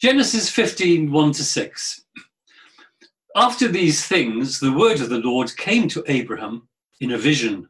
Genesis 0.00 0.48
15 0.48 1.12
1 1.12 1.32
to 1.32 1.44
6. 1.44 2.04
After 3.36 3.68
these 3.68 4.06
things, 4.06 4.58
the 4.58 4.72
word 4.72 4.98
of 5.02 5.10
the 5.10 5.18
Lord 5.18 5.54
came 5.58 5.88
to 5.88 6.02
Abraham 6.08 6.66
in 7.00 7.12
a 7.12 7.18
vision. 7.18 7.68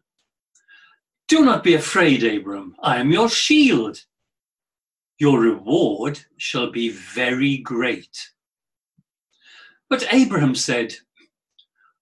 Do 1.26 1.44
not 1.44 1.64
be 1.64 1.74
afraid, 1.74 2.22
Abram. 2.22 2.76
I 2.84 2.98
am 2.98 3.10
your 3.10 3.28
shield. 3.28 4.04
Your 5.18 5.40
reward 5.40 6.20
shall 6.36 6.70
be 6.70 6.90
very 6.90 7.58
great. 7.58 8.30
But 9.88 10.06
Abraham 10.12 10.54
said, 10.54 10.94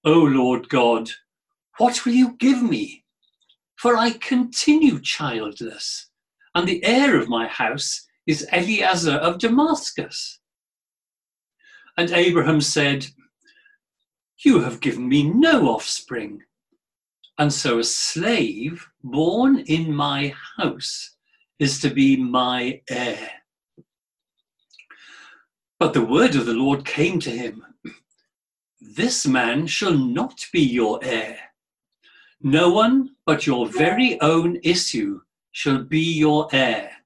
O 0.04 0.12
Lord 0.12 0.68
God, 0.68 1.08
what 1.78 2.04
will 2.04 2.12
you 2.12 2.36
give 2.36 2.62
me? 2.62 3.02
For 3.76 3.96
I 3.96 4.10
continue 4.10 5.00
childless, 5.00 6.10
and 6.54 6.68
the 6.68 6.84
heir 6.84 7.18
of 7.18 7.30
my 7.30 7.46
house 7.48 8.07
is 8.28 8.46
Eliezer 8.52 9.14
of 9.14 9.38
Damascus. 9.38 10.38
And 11.96 12.10
Abraham 12.10 12.60
said, 12.60 13.06
You 14.44 14.60
have 14.60 14.80
given 14.80 15.08
me 15.08 15.22
no 15.22 15.68
offspring, 15.68 16.42
and 17.38 17.50
so 17.50 17.78
a 17.78 17.84
slave 17.84 18.86
born 19.02 19.60
in 19.60 19.92
my 19.92 20.34
house 20.58 21.16
is 21.58 21.80
to 21.80 21.88
be 21.88 22.16
my 22.16 22.82
heir. 22.90 23.30
But 25.80 25.94
the 25.94 26.04
word 26.04 26.34
of 26.34 26.44
the 26.44 26.52
Lord 26.52 26.84
came 26.84 27.20
to 27.20 27.30
him 27.30 27.64
This 28.78 29.26
man 29.26 29.66
shall 29.66 29.96
not 29.96 30.44
be 30.52 30.60
your 30.60 31.00
heir. 31.02 31.38
No 32.42 32.70
one 32.70 33.16
but 33.24 33.46
your 33.46 33.66
very 33.66 34.20
own 34.20 34.58
issue 34.62 35.22
shall 35.52 35.82
be 35.82 36.12
your 36.12 36.46
heir. 36.52 36.97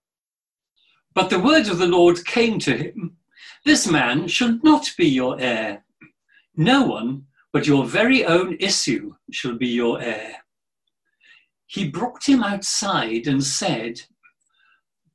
But 1.14 1.30
the 1.30 1.40
word 1.40 1.68
of 1.68 1.78
the 1.78 1.86
Lord 1.86 2.24
came 2.24 2.58
to 2.60 2.76
him 2.76 3.16
This 3.64 3.86
man 3.86 4.28
shall 4.28 4.58
not 4.62 4.92
be 4.96 5.08
your 5.08 5.38
heir. 5.40 5.84
No 6.56 6.84
one 6.84 7.26
but 7.52 7.66
your 7.66 7.84
very 7.84 8.24
own 8.24 8.56
issue 8.60 9.14
shall 9.30 9.54
be 9.54 9.68
your 9.68 10.00
heir. 10.00 10.36
He 11.66 11.88
brought 11.88 12.28
him 12.28 12.42
outside 12.42 13.26
and 13.26 13.44
said, 13.44 14.02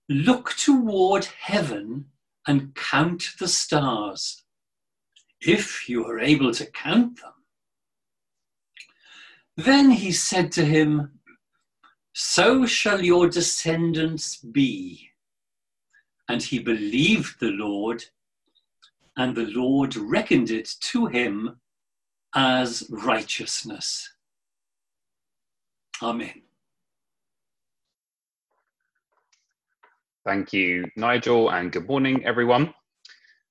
Look 0.07 0.53
toward 0.55 1.25
heaven 1.25 2.05
and 2.47 2.73
count 2.75 3.31
the 3.39 3.47
stars, 3.47 4.43
if 5.41 5.89
you 5.89 6.05
are 6.05 6.19
able 6.19 6.53
to 6.53 6.65
count 6.65 7.21
them. 7.21 7.33
Then 9.57 9.89
he 9.89 10.11
said 10.11 10.51
to 10.53 10.65
him, 10.65 11.19
So 12.13 12.65
shall 12.65 13.03
your 13.03 13.27
descendants 13.27 14.37
be. 14.37 15.06
And 16.29 16.41
he 16.43 16.59
believed 16.59 17.39
the 17.39 17.51
Lord, 17.51 18.03
and 19.15 19.35
the 19.35 19.47
Lord 19.47 19.95
reckoned 19.95 20.51
it 20.51 20.69
to 20.81 21.07
him 21.07 21.59
as 22.35 22.85
righteousness. 22.89 24.13
Amen. 26.01 26.41
Thank 30.25 30.51
you, 30.51 30.85
Nigel, 30.97 31.49
and 31.49 31.71
good 31.71 31.87
morning, 31.87 32.25
everyone. 32.25 32.73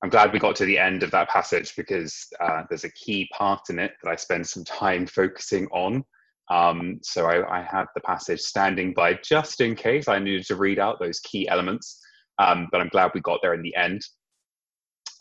I'm 0.02 0.10
glad 0.10 0.32
we 0.32 0.38
got 0.38 0.54
to 0.56 0.66
the 0.66 0.78
end 0.78 1.02
of 1.02 1.10
that 1.12 1.30
passage 1.30 1.74
because 1.74 2.28
uh, 2.38 2.64
there's 2.68 2.84
a 2.84 2.92
key 2.92 3.28
part 3.32 3.70
in 3.70 3.78
it 3.78 3.94
that 4.02 4.10
I 4.10 4.16
spend 4.16 4.46
some 4.46 4.62
time 4.62 5.06
focusing 5.06 5.66
on. 5.68 6.04
Um, 6.50 7.00
so 7.02 7.26
I, 7.26 7.60
I, 7.60 7.62
had 7.62 7.86
the 7.94 8.02
passage 8.02 8.40
standing 8.40 8.92
by 8.94 9.14
just 9.14 9.60
in 9.60 9.74
case 9.74 10.06
I 10.06 10.20
needed 10.20 10.46
to 10.46 10.54
read 10.54 10.78
out 10.78 11.00
those 11.00 11.18
key 11.20 11.48
elements 11.48 12.00
um, 12.38 12.68
but 12.70 12.80
I'm 12.80 12.88
glad 12.88 13.12
we 13.14 13.20
got 13.20 13.40
there 13.42 13.54
in 13.54 13.62
the 13.62 13.74
end. 13.76 14.02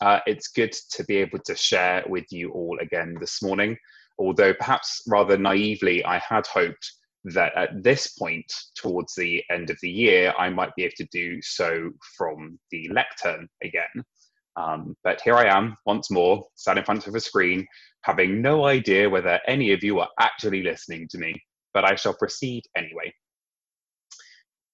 Uh, 0.00 0.20
it's 0.26 0.48
good 0.48 0.72
to 0.92 1.04
be 1.04 1.16
able 1.16 1.38
to 1.46 1.56
share 1.56 2.04
with 2.08 2.26
you 2.30 2.50
all 2.50 2.78
again 2.80 3.16
this 3.18 3.42
morning, 3.42 3.76
although 4.18 4.52
perhaps 4.52 5.02
rather 5.06 5.38
naively, 5.38 6.04
I 6.04 6.18
had 6.18 6.46
hoped 6.46 6.92
that 7.24 7.56
at 7.56 7.82
this 7.82 8.08
point, 8.08 8.52
towards 8.76 9.14
the 9.14 9.42
end 9.50 9.70
of 9.70 9.78
the 9.82 9.90
year, 9.90 10.32
I 10.38 10.50
might 10.50 10.74
be 10.76 10.84
able 10.84 10.94
to 10.98 11.08
do 11.10 11.40
so 11.42 11.90
from 12.16 12.58
the 12.70 12.88
lectern 12.92 13.48
again. 13.64 14.04
Um, 14.56 14.96
but 15.02 15.20
here 15.22 15.34
I 15.34 15.46
am 15.46 15.76
once 15.86 16.10
more, 16.10 16.44
sat 16.54 16.78
in 16.78 16.84
front 16.84 17.06
of 17.06 17.14
a 17.14 17.20
screen, 17.20 17.66
having 18.02 18.40
no 18.40 18.66
idea 18.66 19.10
whether 19.10 19.40
any 19.46 19.72
of 19.72 19.82
you 19.82 19.98
are 19.98 20.08
actually 20.20 20.62
listening 20.62 21.08
to 21.08 21.18
me, 21.18 21.34
but 21.74 21.84
I 21.84 21.94
shall 21.94 22.14
proceed 22.14 22.62
anyway 22.76 23.12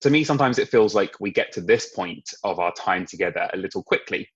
to 0.02 0.10
me, 0.10 0.24
sometimes 0.24 0.58
it 0.58 0.68
feels 0.68 0.94
like 0.94 1.14
we 1.20 1.30
get 1.30 1.52
to 1.52 1.60
this 1.60 1.90
point 1.90 2.28
of 2.44 2.58
our 2.58 2.72
time 2.72 3.06
together 3.06 3.48
a 3.52 3.56
little 3.56 3.82
quickly. 3.82 4.28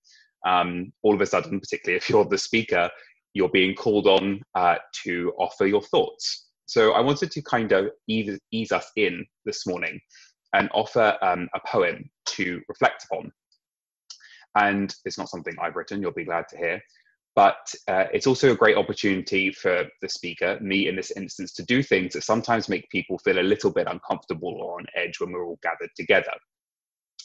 Um, 0.45 0.93
all 1.03 1.13
of 1.13 1.21
a 1.21 1.25
sudden, 1.25 1.59
particularly 1.59 1.97
if 1.97 2.09
you're 2.09 2.25
the 2.25 2.37
speaker, 2.37 2.89
you're 3.33 3.49
being 3.49 3.75
called 3.75 4.07
on 4.07 4.41
uh, 4.55 4.75
to 5.03 5.33
offer 5.37 5.65
your 5.65 5.81
thoughts. 5.81 6.47
So 6.67 6.93
I 6.93 7.01
wanted 7.01 7.31
to 7.31 7.41
kind 7.41 7.71
of 7.71 7.89
ease, 8.07 8.39
ease 8.51 8.71
us 8.71 8.91
in 8.95 9.25
this 9.45 9.67
morning 9.67 9.99
and 10.53 10.69
offer 10.73 11.17
um, 11.21 11.49
a 11.53 11.59
poem 11.67 12.09
to 12.27 12.61
reflect 12.67 13.05
upon. 13.09 13.31
And 14.55 14.93
it's 15.05 15.17
not 15.17 15.29
something 15.29 15.55
I've 15.61 15.75
written, 15.75 16.01
you'll 16.01 16.11
be 16.11 16.25
glad 16.25 16.45
to 16.49 16.57
hear 16.57 16.81
but 17.37 17.71
uh, 17.87 18.05
it's 18.11 18.25
also 18.25 18.51
a 18.51 18.55
great 18.55 18.77
opportunity 18.77 19.51
for 19.51 19.83
the 20.01 20.09
speaker, 20.09 20.57
me 20.59 20.87
in 20.87 20.95
this 20.95 21.11
instance, 21.11 21.53
to 21.53 21.63
do 21.65 21.83
things 21.83 22.13
that 22.13 22.23
sometimes 22.23 22.67
make 22.67 22.89
people 22.89 23.19
feel 23.19 23.37
a 23.37 23.41
little 23.41 23.71
bit 23.71 23.85
uncomfortable 23.87 24.57
or 24.59 24.79
on 24.79 24.87
edge 24.95 25.19
when 25.19 25.31
we're 25.31 25.45
all 25.45 25.59
gathered 25.61 25.91
together. 25.95 26.31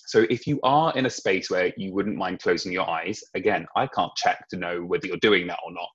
So 0.07 0.27
if 0.29 0.47
you 0.47 0.61
are 0.65 0.95
in 0.99 1.07
a 1.07 1.11
space 1.11 1.49
where 1.49 1.73
you 1.79 1.95
wouldn't 1.95 2.19
mind 2.19 2.41
closing 2.41 2.73
your 2.73 2.91
eyes, 2.91 3.23
again, 3.35 3.65
I 3.75 3.87
can't 3.87 4.13
check 4.17 4.47
to 4.51 4.59
know 4.59 4.83
whether 4.83 5.07
you're 5.07 5.17
doing 5.17 5.47
that 5.47 5.61
or 5.65 5.73
not. 5.73 5.89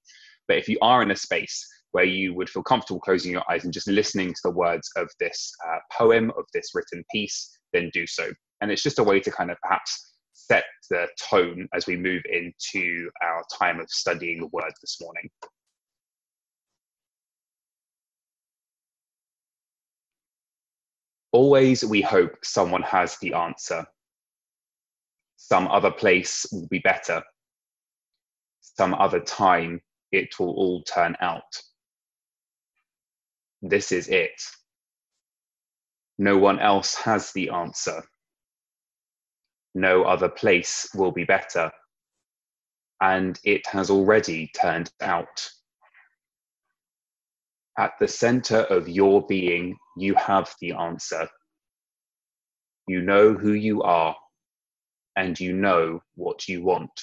But 0.47 0.57
if 0.57 0.67
you 0.67 0.79
are 0.81 1.03
in 1.03 1.11
a 1.11 1.15
space 1.15 1.63
where 1.91 2.05
you 2.05 2.33
would 2.33 2.49
feel 2.49 2.63
comfortable 2.63 2.99
closing 2.99 3.31
your 3.31 3.43
eyes 3.47 3.65
and 3.65 3.73
just 3.73 3.87
listening 3.87 4.29
to 4.33 4.41
the 4.45 4.51
words 4.51 4.89
of 4.95 5.11
this 5.19 5.53
uh, 5.69 5.77
poem, 5.95 6.31
of 6.31 6.45
this 6.55 6.71
written 6.73 7.03
piece, 7.11 7.55
then 7.71 7.91
do 7.93 8.07
so. 8.07 8.31
And 8.61 8.71
it's 8.71 8.81
just 8.81 8.97
a 8.97 9.03
way 9.03 9.19
to 9.19 9.29
kind 9.29 9.51
of 9.51 9.57
perhaps 9.61 10.06
set 10.49 10.65
the 10.89 11.07
tone 11.19 11.67
as 11.73 11.87
we 11.87 11.97
move 11.97 12.23
into 12.31 13.09
our 13.21 13.43
time 13.57 13.79
of 13.79 13.89
studying 13.89 14.39
the 14.39 14.47
word 14.47 14.71
this 14.81 14.97
morning. 15.01 15.29
Always 21.31 21.83
we 21.83 22.01
hope 22.01 22.33
someone 22.43 22.83
has 22.83 23.17
the 23.17 23.33
answer. 23.33 23.85
Some 25.35 25.67
other 25.67 25.91
place 25.91 26.45
will 26.51 26.67
be 26.67 26.79
better. 26.79 27.21
Some 28.61 28.93
other 28.93 29.19
time 29.19 29.81
it 30.11 30.39
will 30.39 30.51
all 30.51 30.83
turn 30.83 31.15
out. 31.19 31.61
This 33.61 33.91
is 33.91 34.07
it. 34.07 34.41
No 36.17 36.37
one 36.37 36.59
else 36.59 36.95
has 36.95 37.31
the 37.33 37.49
answer 37.49 38.03
no 39.77 40.03
other 40.03 40.27
place 40.27 40.89
will 40.95 41.11
be 41.11 41.23
better. 41.23 41.71
And 42.99 43.39
it 43.43 43.65
has 43.67 43.91
already 43.91 44.49
turned 44.59 44.91
out. 45.01 45.49
At 47.77 47.91
the 47.99 48.07
center 48.07 48.61
of 48.71 48.89
your 48.89 49.25
being, 49.27 49.77
you 49.95 50.15
have 50.15 50.51
the 50.59 50.71
answer. 50.71 51.27
You 52.87 53.01
know 53.01 53.33
who 53.33 53.53
you 53.53 53.83
are, 53.83 54.15
and 55.15 55.39
you 55.39 55.53
know 55.53 56.01
what 56.15 56.47
you 56.47 56.63
want. 56.63 56.99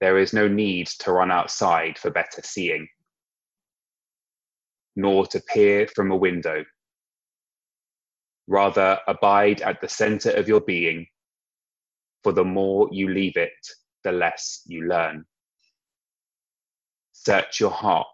There 0.00 0.18
is 0.18 0.32
no 0.32 0.48
need 0.48 0.88
to 0.98 1.12
run 1.12 1.30
outside 1.30 1.96
for 1.96 2.10
better 2.10 2.42
seeing, 2.42 2.88
nor 4.96 5.26
to 5.28 5.40
peer 5.40 5.86
from 5.86 6.10
a 6.10 6.16
window 6.16 6.64
Rather, 8.48 8.98
abide 9.08 9.60
at 9.62 9.80
the 9.80 9.88
center 9.88 10.30
of 10.30 10.46
your 10.46 10.60
being, 10.60 11.06
for 12.22 12.32
the 12.32 12.44
more 12.44 12.88
you 12.92 13.08
leave 13.08 13.36
it, 13.36 13.50
the 14.04 14.12
less 14.12 14.62
you 14.66 14.86
learn. 14.86 15.24
Search 17.12 17.60
your 17.60 17.70
heart 17.70 18.06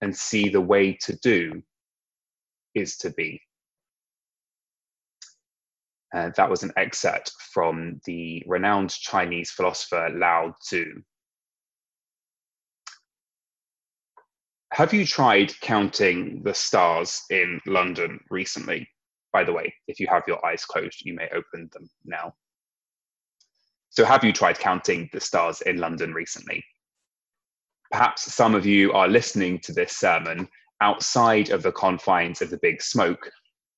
and 0.00 0.16
see 0.16 0.48
the 0.48 0.60
way 0.60 0.92
to 0.92 1.16
do 1.16 1.62
is 2.74 2.96
to 2.98 3.10
be. 3.10 3.40
Uh, 6.14 6.30
that 6.36 6.50
was 6.50 6.62
an 6.62 6.72
excerpt 6.76 7.32
from 7.52 8.00
the 8.04 8.42
renowned 8.46 8.90
Chinese 8.90 9.50
philosopher 9.50 10.10
Lao 10.12 10.54
Tzu. 10.60 11.02
Have 14.72 14.94
you 14.94 15.04
tried 15.04 15.52
counting 15.60 16.42
the 16.42 16.54
stars 16.54 17.22
in 17.30 17.60
London 17.66 18.20
recently? 18.30 18.88
By 19.32 19.44
the 19.44 19.52
way, 19.52 19.72
if 19.86 20.00
you 20.00 20.06
have 20.08 20.24
your 20.26 20.44
eyes 20.44 20.64
closed, 20.64 21.04
you 21.04 21.14
may 21.14 21.28
open 21.34 21.70
them 21.72 21.88
now. 22.04 22.34
So, 23.90 24.04
have 24.04 24.24
you 24.24 24.32
tried 24.32 24.58
counting 24.58 25.08
the 25.12 25.20
stars 25.20 25.60
in 25.62 25.78
London 25.78 26.12
recently? 26.14 26.64
Perhaps 27.90 28.32
some 28.32 28.54
of 28.54 28.64
you 28.64 28.92
are 28.92 29.08
listening 29.08 29.58
to 29.60 29.72
this 29.72 29.96
sermon 29.96 30.48
outside 30.80 31.50
of 31.50 31.62
the 31.62 31.72
confines 31.72 32.40
of 32.40 32.50
the 32.50 32.58
big 32.62 32.80
smoke, 32.80 33.30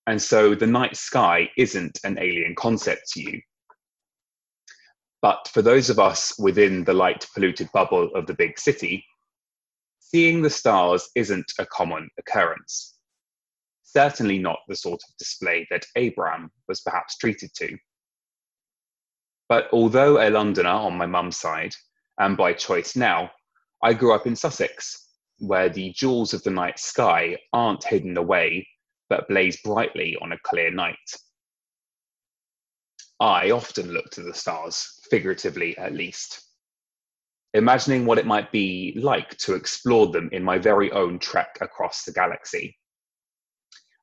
and 0.07 0.21
so 0.21 0.55
the 0.55 0.67
night 0.67 0.97
sky 0.97 1.49
isn't 1.57 1.99
an 2.05 2.19
alien 2.19 2.55
concept 2.55 3.11
to 3.13 3.23
you. 3.23 3.41
But 5.23 5.49
for 5.53 5.63
those 5.63 5.89
of 5.89 5.99
us 5.99 6.35
within 6.39 6.85
the 6.85 6.93
light 6.93 7.27
polluted 7.33 7.71
bubble 7.73 8.11
of 8.15 8.27
the 8.27 8.35
big 8.35 8.59
city, 8.59 9.05
seeing 10.01 10.43
the 10.43 10.51
stars 10.51 11.09
isn't 11.15 11.53
a 11.59 11.67
common 11.67 12.11
occurrence. 12.19 12.99
Certainly 13.95 14.39
not 14.39 14.61
the 14.69 14.77
sort 14.77 15.03
of 15.07 15.17
display 15.19 15.67
that 15.71 15.85
Abraham 15.97 16.51
was 16.67 16.81
perhaps 16.81 17.19
treated 17.19 17.51
to. 17.57 17.77
But 19.49 19.69
although 19.71 20.27
a 20.27 20.31
Londoner 20.31 20.71
on 20.71 20.97
my 20.97 21.05
mum's 21.05 21.37
side, 21.37 21.75
and 22.19 22.37
by 22.37 22.55
choice 22.55 22.97
now, 22.97 23.31
I 23.83 23.93
grew 23.93 24.15
up 24.15 24.27
in 24.27 24.35
Sussex, 24.35 25.11
where 25.39 25.69
the 25.69 25.93
jewels 25.93 26.33
of 26.33 26.43
the 26.43 26.51
night 26.51 26.79
sky 26.79 27.37
aren't 27.53 27.85
hidden 27.85 28.17
away, 28.17 28.67
but 29.11 29.29
blaze 29.29 29.61
brightly 29.63 30.17
on 30.23 30.33
a 30.33 30.39
clear 30.45 30.71
night. 30.71 30.97
I 33.21 33.51
often 33.51 33.93
look 33.93 34.09
to 34.13 34.23
the 34.23 34.33
stars, 34.33 35.01
figuratively 35.11 35.77
at 35.77 35.93
least, 35.93 36.41
imagining 37.53 38.07
what 38.07 38.19
it 38.19 38.27
might 38.27 38.51
be 38.53 38.97
like 38.97 39.37
to 39.39 39.55
explore 39.55 40.07
them 40.07 40.31
in 40.33 40.43
my 40.43 40.57
very 40.57 40.91
own 40.93 41.19
trek 41.19 41.59
across 41.61 42.05
the 42.05 42.13
galaxy. 42.13 42.75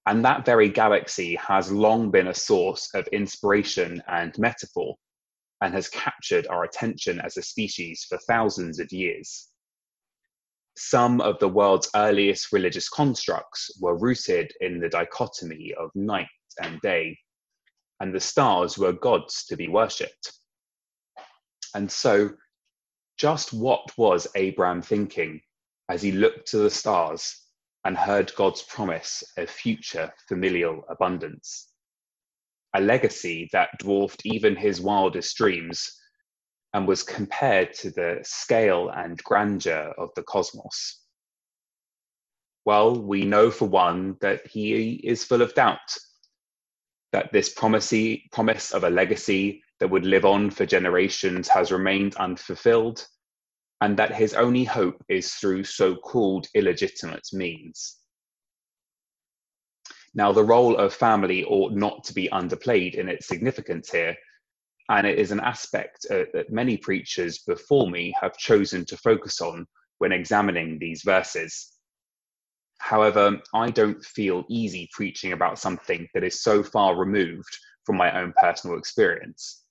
And 0.09 0.25
that 0.25 0.43
very 0.43 0.69
galaxy 0.69 1.35
has 1.35 1.71
long 1.71 2.09
been 2.09 2.29
a 2.29 2.33
source 2.33 2.89
of 2.95 3.05
inspiration 3.09 4.01
and 4.07 4.35
metaphor 4.39 4.95
and 5.61 5.71
has 5.75 5.87
captured 5.87 6.47
our 6.47 6.63
attention 6.63 7.21
as 7.21 7.37
a 7.37 7.43
species 7.43 8.07
for 8.09 8.17
thousands 8.27 8.79
of 8.79 8.91
years. 8.91 9.49
Some 10.75 11.21
of 11.21 11.37
the 11.37 11.47
world's 11.47 11.91
earliest 11.95 12.51
religious 12.51 12.89
constructs 12.89 13.69
were 13.79 13.99
rooted 13.99 14.51
in 14.61 14.79
the 14.79 14.89
dichotomy 14.89 15.75
of 15.79 15.91
night 15.93 16.25
and 16.59 16.81
day, 16.81 17.15
and 17.99 18.11
the 18.11 18.19
stars 18.19 18.79
were 18.79 18.93
gods 18.93 19.45
to 19.45 19.55
be 19.55 19.67
worshipped. 19.67 20.33
And 21.75 21.91
so, 21.91 22.31
just 23.19 23.53
what 23.53 23.95
was 23.95 24.25
Abraham 24.33 24.81
thinking 24.81 25.41
as 25.87 26.01
he 26.01 26.11
looked 26.11 26.47
to 26.47 26.57
the 26.57 26.71
stars 26.71 27.45
and 27.85 27.97
heard 27.97 28.33
God's 28.35 28.63
promise 28.63 29.23
of 29.37 29.49
future 29.49 30.11
familial 30.27 30.83
abundance? 30.89 31.69
a 32.75 32.81
legacy 32.81 33.49
that 33.51 33.69
dwarfed 33.79 34.25
even 34.25 34.55
his 34.55 34.81
wildest 34.81 35.35
dreams 35.37 35.89
and 36.73 36.87
was 36.87 37.01
compared 37.03 37.73
to 37.73 37.89
the 37.91 38.19
scale 38.23 38.89
and 38.89 39.17
grandeur 39.23 39.93
of 39.97 40.09
the 40.15 40.23
cosmos? 40.23 41.01
Well, 42.65 43.01
we 43.01 43.25
know 43.25 43.49
for 43.49 43.67
one 43.67 44.17
that 44.21 44.45
he 44.45 44.93
is 45.03 45.23
full 45.23 45.41
of 45.41 45.55
doubt, 45.55 45.97
that 47.11 47.31
this 47.31 47.49
promise 47.49 48.71
of 48.71 48.83
a 48.83 48.89
legacy 48.89 49.63
that 49.79 49.89
would 49.89 50.05
live 50.05 50.25
on 50.25 50.51
for 50.51 50.67
generations 50.67 51.47
has 51.47 51.71
remained 51.71 52.15
unfulfilled, 52.17 53.07
and 53.81 53.97
that 53.97 54.13
his 54.13 54.33
only 54.33 54.63
hope 54.63 55.03
is 55.07 55.33
through 55.33 55.63
so 55.63 55.95
called 55.95 56.47
illegitimate 56.53 57.27
means. 57.31 57.97
Now, 60.13 60.31
the 60.31 60.43
role 60.43 60.75
of 60.77 60.93
family 60.93 61.45
ought 61.45 61.73
not 61.73 62.03
to 62.05 62.13
be 62.13 62.29
underplayed 62.29 62.95
in 62.95 63.07
its 63.07 63.27
significance 63.27 63.91
here, 63.91 64.15
and 64.89 65.05
it 65.05 65.19
is 65.19 65.31
an 65.31 65.39
aspect 65.39 66.05
uh, 66.09 66.23
that 66.33 66.51
many 66.51 66.77
preachers 66.77 67.39
before 67.39 67.89
me 67.89 68.13
have 68.19 68.35
chosen 68.37 68.85
to 68.85 68.97
focus 68.97 69.39
on 69.39 69.67
when 69.99 70.11
examining 70.11 70.79
these 70.79 71.03
verses. 71.03 71.73
However, 72.79 73.39
I 73.53 73.69
don't 73.69 74.03
feel 74.03 74.45
easy 74.49 74.89
preaching 74.91 75.33
about 75.33 75.59
something 75.59 76.07
that 76.13 76.23
is 76.23 76.41
so 76.41 76.63
far 76.63 76.95
removed 76.97 77.57
from 77.85 77.97
my 77.97 78.19
own 78.19 78.33
personal 78.41 78.77
experience. 78.77 79.63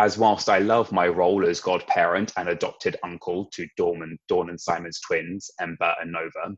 As 0.00 0.18
whilst 0.18 0.48
I 0.48 0.58
love 0.58 0.90
my 0.90 1.06
role 1.06 1.46
as 1.46 1.60
godparent 1.60 2.32
and 2.36 2.48
adopted 2.48 2.96
uncle 3.04 3.48
to 3.52 3.68
Dawn 3.76 4.02
and, 4.02 4.18
Dawn 4.28 4.50
and 4.50 4.60
Simon's 4.60 5.00
twins, 5.00 5.50
Ember 5.60 5.94
and 6.00 6.10
Nova, 6.10 6.56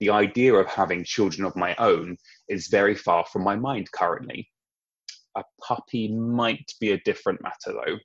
the 0.00 0.10
idea 0.10 0.54
of 0.54 0.66
having 0.66 1.04
children 1.04 1.44
of 1.44 1.56
my 1.56 1.74
own 1.76 2.16
is 2.48 2.68
very 2.68 2.94
far 2.94 3.26
from 3.26 3.44
my 3.44 3.54
mind 3.54 3.92
currently. 3.92 4.50
A 5.36 5.44
puppy 5.62 6.08
might 6.08 6.72
be 6.80 6.92
a 6.92 7.00
different 7.00 7.42
matter 7.42 7.72
though. 7.72 7.98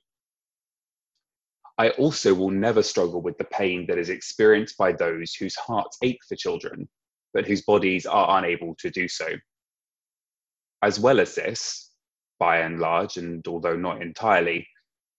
I 1.78 1.90
also 1.90 2.34
will 2.34 2.50
never 2.50 2.82
struggle 2.82 3.22
with 3.22 3.38
the 3.38 3.44
pain 3.44 3.86
that 3.86 3.96
is 3.96 4.10
experienced 4.10 4.76
by 4.76 4.92
those 4.92 5.34
whose 5.34 5.56
hearts 5.56 5.96
ache 6.02 6.20
for 6.28 6.36
children, 6.36 6.86
but 7.32 7.46
whose 7.46 7.62
bodies 7.62 8.04
are 8.04 8.38
unable 8.38 8.74
to 8.80 8.90
do 8.90 9.08
so. 9.08 9.28
As 10.82 11.00
well 11.00 11.20
as 11.20 11.34
this, 11.34 11.89
by 12.40 12.58
and 12.58 12.80
large, 12.80 13.18
and 13.18 13.46
although 13.46 13.76
not 13.76 14.02
entirely, 14.02 14.66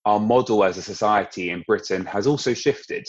our 0.04 0.20
model 0.20 0.66
as 0.66 0.78
a 0.78 0.82
society 0.82 1.52
in 1.52 1.64
Britain 1.68 2.06
has 2.06 2.28
also 2.28 2.54
shifted 2.54 3.08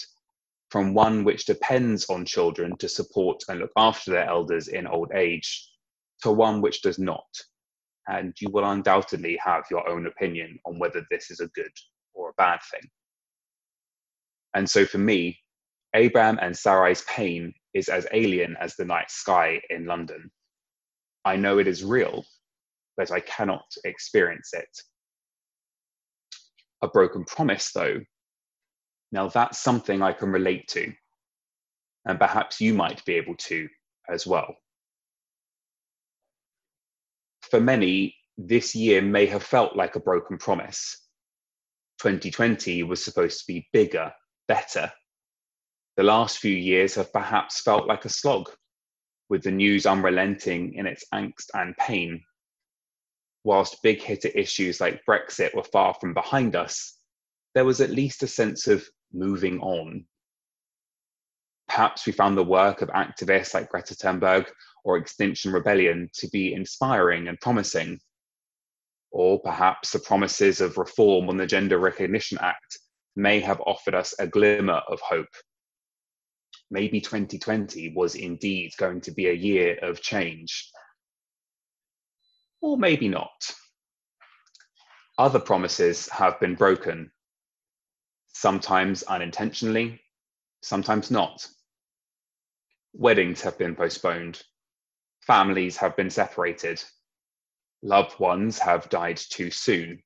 from 0.70 0.94
one 0.94 1.24
which 1.24 1.46
depends 1.46 2.08
on 2.08 2.24
children 2.24 2.76
to 2.78 2.88
support 2.88 3.42
and 3.48 3.58
look 3.58 3.72
after 3.76 4.10
their 4.10 4.28
elders 4.28 4.68
in 4.68 4.86
old 4.86 5.10
age 5.14 5.68
to 6.22 6.30
one 6.30 6.60
which 6.60 6.82
does 6.82 6.98
not. 6.98 7.26
And 8.08 8.34
you 8.40 8.48
will 8.50 8.64
undoubtedly 8.64 9.38
have 9.44 9.64
your 9.70 9.88
own 9.88 10.06
opinion 10.06 10.58
on 10.64 10.78
whether 10.78 11.04
this 11.10 11.30
is 11.30 11.40
a 11.40 11.48
good 11.48 11.72
or 12.14 12.30
a 12.30 12.34
bad 12.38 12.60
thing. 12.70 12.88
And 14.54 14.68
so 14.68 14.84
for 14.84 14.98
me, 14.98 15.38
Abraham 15.94 16.38
and 16.40 16.56
Sarai's 16.56 17.02
pain 17.02 17.52
is 17.74 17.88
as 17.88 18.06
alien 18.12 18.56
as 18.60 18.76
the 18.76 18.84
night 18.84 19.10
sky 19.10 19.60
in 19.70 19.86
London. 19.86 20.30
I 21.24 21.36
know 21.36 21.58
it 21.58 21.68
is 21.68 21.84
real, 21.84 22.24
but 22.96 23.10
I 23.10 23.20
cannot 23.20 23.64
experience 23.84 24.50
it. 24.52 24.68
A 26.82 26.88
broken 26.88 27.24
promise, 27.24 27.70
though, 27.72 28.00
now, 29.12 29.28
that's 29.28 29.58
something 29.58 30.00
I 30.00 30.14
can 30.14 30.30
relate 30.30 30.66
to, 30.68 30.90
and 32.06 32.18
perhaps 32.18 32.62
you 32.62 32.72
might 32.72 33.04
be 33.04 33.14
able 33.14 33.36
to 33.36 33.68
as 34.08 34.26
well. 34.26 34.56
For 37.42 37.60
many, 37.60 38.16
this 38.38 38.74
year 38.74 39.02
may 39.02 39.26
have 39.26 39.42
felt 39.42 39.76
like 39.76 39.96
a 39.96 40.00
broken 40.00 40.38
promise. 40.38 40.96
2020 42.00 42.82
was 42.84 43.04
supposed 43.04 43.40
to 43.40 43.44
be 43.46 43.68
bigger, 43.74 44.10
better. 44.48 44.90
The 45.98 46.02
last 46.02 46.38
few 46.38 46.56
years 46.56 46.94
have 46.94 47.12
perhaps 47.12 47.60
felt 47.60 47.86
like 47.86 48.06
a 48.06 48.08
slog, 48.08 48.48
with 49.28 49.42
the 49.42 49.50
news 49.50 49.84
unrelenting 49.84 50.72
in 50.74 50.86
its 50.86 51.04
angst 51.12 51.50
and 51.52 51.76
pain. 51.76 52.22
Whilst 53.44 53.82
big 53.82 54.00
hitter 54.00 54.28
issues 54.28 54.80
like 54.80 55.04
Brexit 55.08 55.54
were 55.54 55.64
far 55.64 55.94
from 56.00 56.14
behind 56.14 56.54
us, 56.54 56.98
there 57.54 57.64
was 57.64 57.80
at 57.80 57.90
least 57.90 58.22
a 58.22 58.28
sense 58.28 58.66
of 58.68 58.86
moving 59.12 59.60
on. 59.60 60.06
Perhaps 61.68 62.06
we 62.06 62.12
found 62.12 62.36
the 62.36 62.44
work 62.44 62.82
of 62.82 62.88
activists 62.90 63.54
like 63.54 63.70
Greta 63.70 63.94
Thunberg 63.94 64.46
or 64.84 64.96
Extinction 64.96 65.52
Rebellion 65.52 66.08
to 66.14 66.28
be 66.28 66.54
inspiring 66.54 67.28
and 67.28 67.40
promising. 67.40 67.98
Or 69.10 69.40
perhaps 69.40 69.92
the 69.92 69.98
promises 69.98 70.60
of 70.60 70.78
reform 70.78 71.28
on 71.28 71.36
the 71.36 71.46
Gender 71.46 71.78
Recognition 71.78 72.38
Act 72.40 72.78
may 73.16 73.40
have 73.40 73.60
offered 73.62 73.94
us 73.94 74.14
a 74.18 74.26
glimmer 74.26 74.80
of 74.88 75.00
hope. 75.00 75.34
Maybe 76.70 77.00
2020 77.00 77.92
was 77.94 78.14
indeed 78.14 78.72
going 78.78 79.00
to 79.02 79.10
be 79.10 79.26
a 79.28 79.34
year 79.34 79.78
of 79.82 80.00
change. 80.00 80.70
Or 82.62 82.78
maybe 82.78 83.08
not. 83.08 83.54
Other 85.18 85.40
promises 85.40 86.08
have 86.08 86.40
been 86.40 86.54
broken 86.54 87.10
sometimes 88.32 89.02
unintentionally, 89.02 90.00
sometimes 90.62 91.10
not. 91.10 91.46
Weddings 92.94 93.42
have 93.42 93.58
been 93.58 93.74
postponed, 93.74 94.42
families 95.20 95.76
have 95.76 95.96
been 95.96 96.10
separated, 96.10 96.82
loved 97.82 98.18
ones 98.18 98.58
have 98.58 98.88
died 98.88 99.16
too 99.16 99.50
soon, 99.50 100.02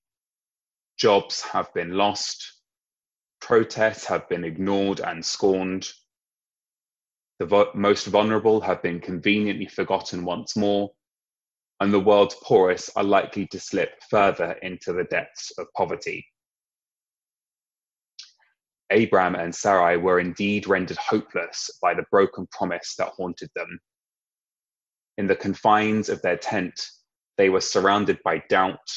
jobs 0.99 1.43
have 1.43 1.73
been 1.75 1.93
lost, 1.93 2.61
protests 3.41 4.07
have 4.07 4.29
been 4.29 4.45
ignored 4.45 5.01
and 5.01 5.25
scorned. 5.25 5.89
The 7.39 7.47
vo- 7.47 7.71
most 7.75 8.07
vulnerable 8.07 8.61
have 8.63 8.83
been 8.83 9.01
conveniently 9.01 9.67
forgotten 9.67 10.25
once 10.25 10.57
more, 10.57 10.93
and 11.81 11.93
the 11.93 12.01
world's 12.01 12.37
poorest 12.43 12.91
are 12.97 13.05
likely 13.05 13.47
to 13.49 13.61
slip 13.61 13.91
further 14.11 14.53
into 14.63 14.93
the 14.93 15.05
depths 15.05 15.53
of 15.59 15.67
poverty. 15.77 16.27
Abraham 18.91 19.35
and 19.35 19.55
Sarai 19.55 19.97
were 19.97 20.21
indeed 20.21 20.67
rendered 20.67 20.97
hopeless 20.97 21.71
by 21.83 21.93
the 21.93 22.05
broken 22.11 22.47
promise 22.51 22.95
that 22.99 23.13
haunted 23.17 23.51
them. 23.55 23.79
In 25.19 25.27
the 25.27 25.37
confines 25.37 26.09
of 26.09 26.23
their 26.23 26.37
tent, 26.37 26.81
they 27.37 27.51
were 27.51 27.61
surrounded 27.61 28.19
by 28.25 28.43
doubt, 28.49 28.89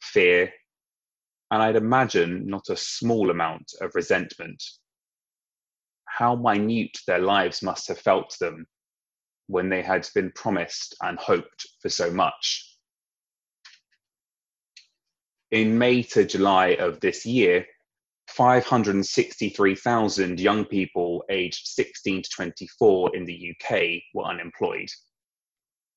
fear, 0.00 0.52
and 1.50 1.62
I'd 1.62 1.76
imagine 1.76 2.46
not 2.46 2.68
a 2.68 2.76
small 2.76 3.30
amount 3.30 3.72
of 3.80 3.94
resentment. 3.94 4.62
How 6.04 6.36
minute 6.36 6.98
their 7.06 7.18
lives 7.18 7.62
must 7.62 7.88
have 7.88 7.98
felt 7.98 8.30
to 8.30 8.38
them 8.40 8.66
when 9.48 9.68
they 9.68 9.82
had 9.82 10.08
been 10.14 10.32
promised 10.34 10.96
and 11.02 11.18
hoped 11.18 11.66
for 11.80 11.88
so 11.88 12.10
much. 12.10 12.76
in 15.50 15.76
May 15.78 16.02
to 16.02 16.24
July 16.24 16.76
of 16.80 17.00
this 17.00 17.24
year, 17.24 17.64
563,000 18.28 20.40
young 20.40 20.64
people 20.64 21.22
aged 21.30 21.68
16 21.68 22.22
to 22.22 22.30
24 22.30 23.16
in 23.16 23.24
the 23.24 23.54
UK 23.54 24.02
were 24.12 24.24
unemployed, 24.24 24.88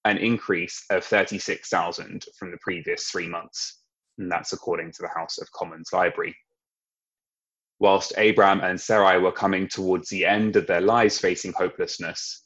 an 0.05 0.19
increase 0.19 0.85
of 0.91 1.03
36,000 1.03 2.25
from 2.37 2.51
the 2.51 2.59
previous 2.61 3.09
three 3.09 3.27
months. 3.27 3.79
And 4.19 4.31
that's 4.31 4.53
according 4.53 4.91
to 4.93 5.01
the 5.01 5.09
House 5.09 5.39
of 5.39 5.51
Commons 5.51 5.89
Library. 5.91 6.37
Whilst 7.79 8.13
Abraham 8.17 8.61
and 8.61 8.79
Sarai 8.79 9.17
were 9.19 9.31
coming 9.31 9.67
towards 9.67 10.09
the 10.09 10.25
end 10.25 10.55
of 10.57 10.67
their 10.67 10.81
lives 10.81 11.17
facing 11.17 11.53
hopelessness, 11.53 12.43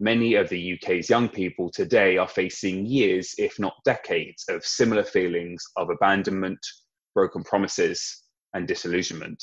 many 0.00 0.34
of 0.34 0.48
the 0.48 0.74
UK's 0.74 1.08
young 1.08 1.28
people 1.28 1.70
today 1.70 2.16
are 2.16 2.26
facing 2.26 2.86
years, 2.86 3.34
if 3.38 3.58
not 3.58 3.74
decades, 3.84 4.44
of 4.48 4.64
similar 4.64 5.04
feelings 5.04 5.62
of 5.76 5.90
abandonment, 5.90 6.58
broken 7.14 7.44
promises, 7.44 8.24
and 8.54 8.66
disillusionment. 8.66 9.42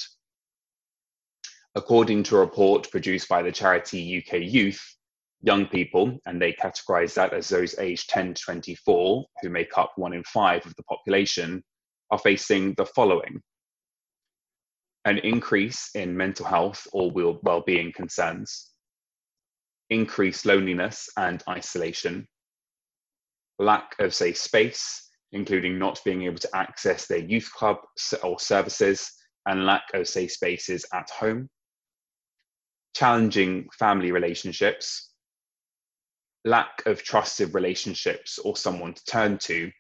According 1.76 2.24
to 2.24 2.38
a 2.38 2.40
report 2.40 2.90
produced 2.90 3.30
by 3.30 3.44
the 3.44 3.52
charity 3.52 4.18
UK 4.18 4.40
Youth, 4.42 4.84
young 5.42 5.68
people, 5.68 6.18
and 6.26 6.42
they 6.42 6.54
categorise 6.54 7.14
that 7.14 7.34
as 7.34 7.48
those 7.48 7.78
aged 7.78 8.10
10 8.10 8.34
to 8.34 8.42
24, 8.42 9.26
who 9.42 9.50
make 9.50 9.78
up 9.78 9.94
one 9.96 10.14
in 10.14 10.24
five 10.24 10.66
of 10.66 10.76
the 10.76 10.84
population, 10.84 11.64
are 12.10 12.20
facing 12.20 12.74
the 12.78 12.86
following 12.86 13.42
an 15.08 15.20
increase 15.20 15.90
in 15.96 16.18
mental 16.18 16.46
health 16.46 16.86
or 16.92 17.10
well 17.12 17.64
being 17.66 17.94
concerns, 17.94 18.72
increased 19.90 20.46
loneliness 20.46 21.10
and 21.18 21.44
isolation, 21.50 22.28
lack 23.60 23.96
of 24.00 24.14
safe 24.14 24.38
space, 24.38 25.10
including 25.32 25.78
not 25.78 26.00
being 26.06 26.24
able 26.24 26.38
to 26.38 26.56
access 26.56 27.08
their 27.08 27.20
youth 27.20 27.52
club 27.54 27.78
or 28.24 28.40
services, 28.40 29.12
and 29.46 29.66
lack 29.66 29.84
of 29.94 30.08
safe 30.08 30.32
spaces 30.32 30.86
at 30.94 31.10
home, 31.10 31.50
challenging 32.94 33.68
family 33.78 34.12
relationships, 34.12 35.12
lack 36.44 36.86
of 36.86 37.04
trusted 37.04 37.54
relationships 37.54 38.40
or 38.40 38.58
someone 38.58 38.94
to 38.94 39.06
turn 39.06 39.38
to, 39.38 39.72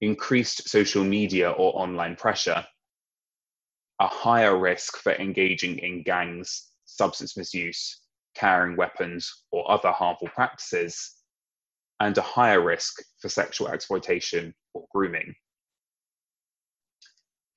increased 0.00 0.68
social 0.68 1.04
media 1.04 1.50
or 1.50 1.72
online 1.78 2.16
pressure, 2.16 2.64
a 4.00 4.06
higher 4.06 4.58
risk 4.58 4.98
for 4.98 5.12
engaging 5.12 5.78
in 5.78 6.02
gangs, 6.02 6.70
substance 6.84 7.36
misuse, 7.36 8.03
carrying 8.34 8.76
weapons, 8.76 9.44
or 9.50 9.70
other 9.70 9.90
harmful 9.90 10.28
practices, 10.28 11.14
and 12.00 12.16
a 12.18 12.22
higher 12.22 12.60
risk 12.60 13.02
for 13.20 13.28
sexual 13.28 13.68
exploitation 13.68 14.54
or 14.74 14.86
grooming. 14.92 15.34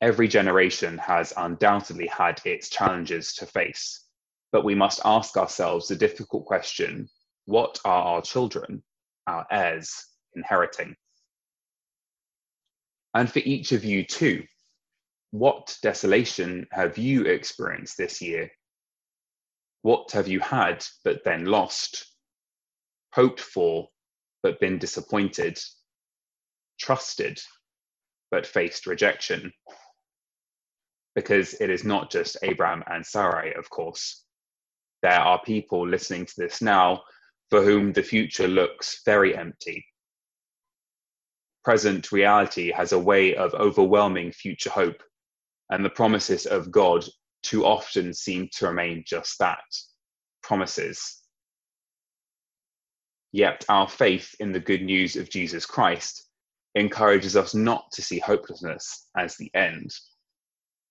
Every 0.01 0.27
generation 0.27 0.98
has 1.00 1.34
undoubtedly 1.36 2.07
had 2.07 2.39
its 2.46 2.69
challenges 2.69 3.34
to 3.36 3.46
face, 3.48 4.05
but 4.51 4.63
we 4.63 4.75
must 4.75 5.01
ask 5.03 5.36
ourselves 5.38 5.88
the 5.88 5.96
difficult 5.96 6.46
question 6.46 7.10
what 7.46 7.79
are 7.86 8.03
our 8.03 8.22
children, 8.22 8.84
our 9.25 9.48
heirs, 9.50 10.05
inheriting? 10.36 10.96
And 13.13 13.31
for 13.31 13.39
each 13.39 13.72
of 13.72 13.84
you 13.84 14.05
too, 14.05 14.43
what 15.31 15.77
desolation 15.81 16.67
have 16.72 16.98
you 16.98 17.25
experienced 17.25 17.98
this 17.98 18.22
year? 18.22 18.51
What 19.81 20.12
have 20.12 20.27
you 20.27 20.39
had 20.39 20.86
but 21.03 21.24
then 21.24 21.46
lost? 21.46 22.05
Hoped 23.13 23.39
for 23.39 23.88
but 24.43 24.60
been 24.60 24.79
disappointed? 24.79 25.60
Trusted 26.79 27.39
but 28.31 28.46
faced 28.46 28.86
rejection? 28.86 29.51
Because 31.15 31.53
it 31.55 31.69
is 31.69 31.84
not 31.84 32.12
just 32.12 32.38
Abraham 32.43 32.84
and 32.88 33.05
Sarai, 33.05 33.53
of 33.53 33.69
course. 33.69 34.24
There 35.01 35.19
are 35.19 35.41
people 35.43 35.88
listening 35.88 36.25
to 36.25 36.34
this 36.38 36.62
now 36.62 37.03
for 37.50 37.62
whom 37.62 37.93
the 37.93 38.03
future 38.03 38.48
looks 38.48 39.01
very 39.05 39.36
empty. 39.36 39.86
Present 41.63 42.12
reality 42.12 42.72
has 42.72 42.91
a 42.91 43.00
way 43.00 43.36
of 43.36 43.53
overwhelming 43.53 44.31
future 44.31 44.69
hope 44.69 45.01
and 45.69 45.84
the 45.84 45.89
promises 45.89 46.46
of 46.46 46.72
God 46.72 47.05
too 47.47 47.65
often 47.65 48.13
seem 48.13 48.49
to 48.51 48.67
remain 48.67 49.01
just 49.07 49.39
that 49.39 49.63
promises. 50.43 51.21
Yet 53.31 53.63
our 53.69 53.87
faith 53.87 54.35
in 54.41 54.51
the 54.51 54.59
good 54.59 54.81
news 54.81 55.15
of 55.15 55.29
Jesus 55.29 55.65
Christ 55.65 56.27
encourages 56.75 57.37
us 57.37 57.55
not 57.55 57.89
to 57.93 58.01
see 58.01 58.19
hopelessness 58.19 59.07
as 59.17 59.37
the 59.37 59.49
end. 59.55 59.91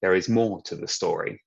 There 0.01 0.15
is 0.15 0.31
more 0.31 0.63
to 0.63 0.77
the 0.77 0.89
story. 0.89 1.43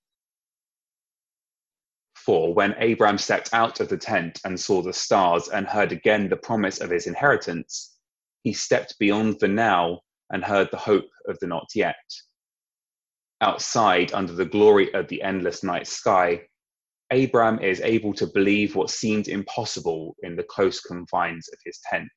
For 2.14 2.54
when 2.54 2.76
Abraham 2.78 3.18
stepped 3.18 3.52
out 3.52 3.80
of 3.80 3.90
the 3.90 3.98
tent 3.98 4.40
and 4.46 4.60
saw 4.60 4.84
the 4.84 4.94
stars 4.94 5.48
and 5.48 5.66
heard 5.66 5.92
again 5.92 6.30
the 6.30 6.38
promise 6.38 6.82
of 6.82 6.92
his 6.92 7.08
inheritance, 7.08 7.98
he 8.44 8.54
stepped 8.54 9.00
beyond 9.00 9.40
the 9.40 9.48
now 9.48 10.02
and 10.30 10.44
heard 10.44 10.70
the 10.70 10.78
hope 10.78 11.10
of 11.28 11.40
the 11.40 11.48
not 11.48 11.68
yet 11.74 11.96
outside 13.42 14.14
under 14.14 14.34
the 14.34 14.46
glory 14.46 14.94
of 14.94 15.08
the 15.08 15.22
endless 15.22 15.64
night 15.64 15.88
sky, 15.88 16.42
Abram 17.12 17.60
is 17.60 17.82
able 17.82 18.14
to 18.14 18.28
believe 18.28 18.76
what 18.76 18.90
seemed 18.90 19.28
impossible 19.28 20.16
in 20.22 20.36
the 20.36 20.44
close 20.44 20.80
confines 20.80 21.48
of 21.50 21.60
his 21.66 21.80
tent. 21.90 22.12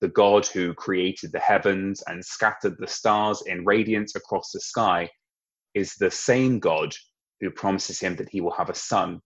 The 0.00 0.08
God 0.08 0.46
who 0.46 0.74
created 0.74 1.32
the 1.32 1.40
heavens 1.40 2.02
and 2.06 2.24
scattered 2.24 2.76
the 2.78 2.86
stars 2.86 3.42
in 3.46 3.64
radiance 3.64 4.14
across 4.14 4.50
the 4.52 4.60
sky 4.60 5.08
is 5.74 5.94
the 5.94 6.10
same 6.10 6.60
God 6.60 6.94
who 7.40 7.50
promises 7.50 7.98
him 7.98 8.14
that 8.16 8.28
he 8.28 8.40
will 8.40 8.52
have 8.52 8.70
a 8.70 8.74
son, 8.74 9.20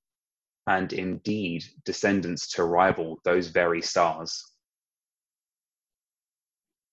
and 0.66 0.92
indeed 0.92 1.64
descendants 1.84 2.48
to 2.52 2.64
rival 2.64 3.18
those 3.24 3.48
very 3.48 3.82
stars 3.82 4.42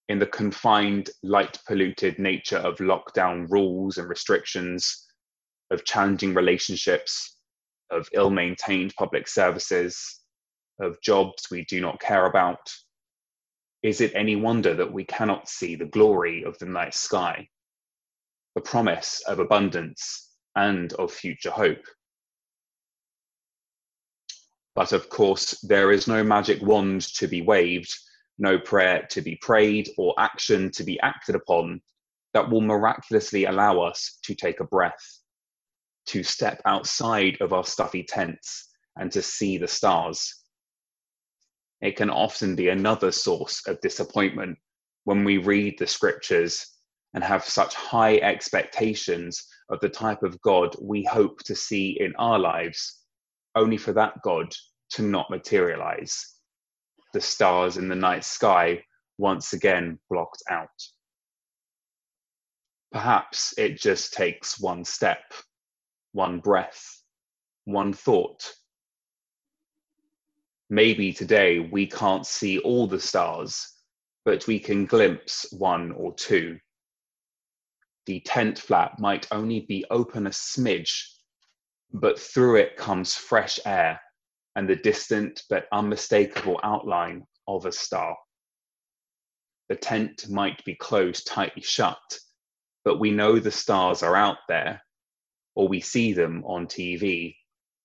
in 0.10 0.20
the 0.20 0.28
confined, 0.28 1.10
light 1.24 1.58
polluted 1.68 2.20
nature 2.20 2.58
of 2.58 2.78
lockdown 2.78 3.50
rules 3.50 3.98
and 3.98 4.08
restrictions, 4.08 5.06
of 5.72 5.84
challenging 5.84 6.34
relationships, 6.34 7.38
of 7.90 8.08
ill 8.14 8.30
maintained 8.30 8.94
public 8.98 9.28
services, 9.28 10.22
of 10.80 11.02
jobs 11.02 11.48
we 11.50 11.66
do 11.66 11.82
not 11.82 12.00
care 12.00 12.26
about, 12.26 12.72
is 13.86 14.02
it 14.02 14.12
any 14.16 14.36
wonder 14.36 14.74
that 14.74 14.92
we 14.92 15.04
cannot 15.06 15.48
see 15.48 15.76
the 15.76 15.86
glory 15.86 16.44
of 16.44 16.58
the 16.58 16.66
night 16.66 16.94
sky, 16.94 17.48
the 18.56 18.62
promise 18.62 19.22
of 19.28 19.40
abundance 19.40 20.32
and 20.56 20.92
of 20.94 21.12
future 21.12 21.52
hope? 21.52 21.86
But 24.74 24.92
of 24.92 25.10
course, 25.10 25.62
there 25.62 25.92
is 25.92 26.08
no 26.08 26.24
magic 26.24 26.62
wand 26.62 27.02
to 27.16 27.28
be 27.28 27.42
waved 27.42 27.96
no 28.38 28.60
prayer 28.60 29.08
to 29.12 29.22
be 29.22 29.38
prayed 29.38 29.90
or 29.98 30.14
action 30.18 30.72
to 30.72 30.84
be 30.84 31.00
acted 31.02 31.36
upon 31.36 31.82
that 32.34 32.50
will 32.50 32.62
miraculously 32.62 33.46
allow 33.46 33.80
us 33.80 34.20
to 34.24 34.36
take 34.36 34.60
a 34.60 34.66
breath, 34.66 35.20
to 36.08 36.24
step 36.24 36.62
outside 36.66 37.38
of 37.40 37.54
our 37.54 37.64
stuffy 37.64 38.04
tents 38.04 38.70
and 38.98 39.12
to 39.12 39.22
see 39.22 39.58
the 39.58 39.68
stars. 39.68 40.44
It 41.82 41.96
can 41.96 42.10
often 42.10 42.56
be 42.56 42.70
another 42.70 43.12
source 43.12 43.66
of 43.68 43.80
disappointment 43.82 44.58
when 45.06 45.24
we 45.24 45.38
read 45.38 45.78
the 45.78 45.88
scriptures 45.88 46.66
and 47.14 47.24
have 47.24 47.46
such 47.46 47.74
high 47.76 48.18
expectations 48.18 49.48
of 49.70 49.80
the 49.80 49.90
type 49.90 50.24
of 50.24 50.42
God 50.42 50.76
we 50.82 51.04
hope 51.04 51.40
to 51.44 51.56
see 51.56 51.98
in 52.00 52.14
our 52.18 52.38
lives, 52.38 53.02
only 53.56 53.78
for 53.78 53.94
that 53.94 54.22
God 54.24 54.52
to 54.92 55.04
not 55.04 55.30
materialize 55.30 56.35
the 57.16 57.22
stars 57.22 57.78
in 57.78 57.88
the 57.88 57.96
night 57.96 58.26
sky 58.26 58.84
once 59.18 59.54
again 59.54 59.98
blocked 60.10 60.44
out. 60.50 60.84
Perhaps 62.92 63.54
it 63.58 63.80
just 63.80 64.12
takes 64.12 64.60
one 64.60 64.84
step, 64.84 65.24
one 66.12 66.40
breath, 66.40 67.02
one 67.64 67.94
thought. 67.94 68.52
Maybe 70.70 71.14
today 71.14 71.60
we 71.60 71.88
can't 71.88 72.28
see 72.28 72.60
all 72.60 72.86
the 72.86 73.00
stars, 73.00 73.66
but 74.26 74.46
we 74.46 74.60
can 74.60 74.86
glimpse 74.86 75.46
one 75.54 75.94
or 75.94 76.14
two. 76.16 76.60
The 78.08 78.20
tent 78.26 78.60
flap 78.60 79.00
might 79.00 79.26
only 79.32 79.62
be 79.62 79.86
open 79.90 80.28
a 80.28 80.32
smidge, 80.32 81.02
but 81.94 82.20
through 82.20 82.58
it 82.58 82.76
comes 82.76 83.16
fresh 83.16 83.58
air 83.66 84.02
and 84.56 84.70
the 84.70 84.76
distant 84.76 85.44
but 85.50 85.68
unmistakable 85.72 86.60
outline 86.64 87.26
of 87.48 87.66
a 87.66 87.72
star. 87.72 88.16
The 89.70 89.76
tent 89.76 90.30
might 90.30 90.64
be 90.64 90.76
closed 90.76 91.28
tightly 91.28 91.62
shut, 91.62 92.20
but 92.84 93.00
we 93.00 93.12
know 93.12 93.40
the 93.40 93.52
stars 93.52 94.04
are 94.04 94.16
out 94.16 94.38
there, 94.48 94.82
or 95.56 95.68
we 95.68 95.82
see 95.82 96.14
them 96.14 96.44
on 96.46 96.68
TV, 96.68 97.36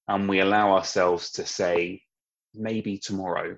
and 0.09 0.29
we 0.29 0.41
allow 0.41 0.73
ourselves 0.73 1.33
to 1.33 1.47
say, 1.47 2.03
maybe 2.55 2.99
tomorrow. 2.99 3.57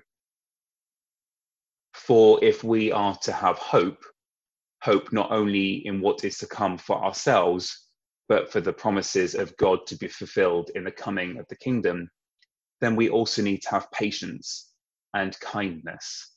For 1.93 2.43
if 2.43 2.63
we 2.63 2.91
are 2.91 3.17
to 3.23 3.31
have 3.31 3.57
hope, 3.57 4.03
hope 4.81 5.11
not 5.11 5.31
only 5.31 5.85
in 5.85 6.01
what 6.01 6.23
is 6.23 6.37
to 6.39 6.47
come 6.47 6.77
for 6.77 7.03
ourselves, 7.03 7.87
but 8.29 8.51
for 8.51 8.61
the 8.61 8.73
promises 8.73 9.35
of 9.35 9.55
God 9.57 9.85
to 9.87 9.97
be 9.97 10.07
fulfilled 10.07 10.71
in 10.75 10.83
the 10.83 10.91
coming 10.91 11.37
of 11.37 11.47
the 11.49 11.55
kingdom, 11.55 12.09
then 12.83 12.97
we 12.97 13.09
also 13.09 13.41
need 13.41 13.61
to 13.61 13.69
have 13.69 13.89
patience 13.91 14.73
and 15.13 15.39
kindness, 15.39 16.35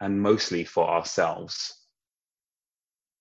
and 0.00 0.20
mostly 0.20 0.64
for 0.64 0.88
ourselves. 0.88 1.86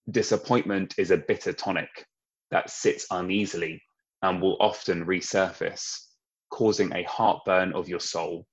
Disappointment 0.10 0.96
is 0.98 1.12
a 1.12 1.18
bitter 1.18 1.54
tonic 1.54 2.08
that 2.50 2.72
sits 2.72 3.06
uneasily 3.12 3.80
and 4.24 4.42
will 4.42 4.58
often 4.60 5.06
resurface, 5.06 6.00
causing 6.50 6.92
a 6.94 7.04
heartburn 7.04 7.74
of 7.74 7.88
your 7.88 8.00
soul. 8.00 8.48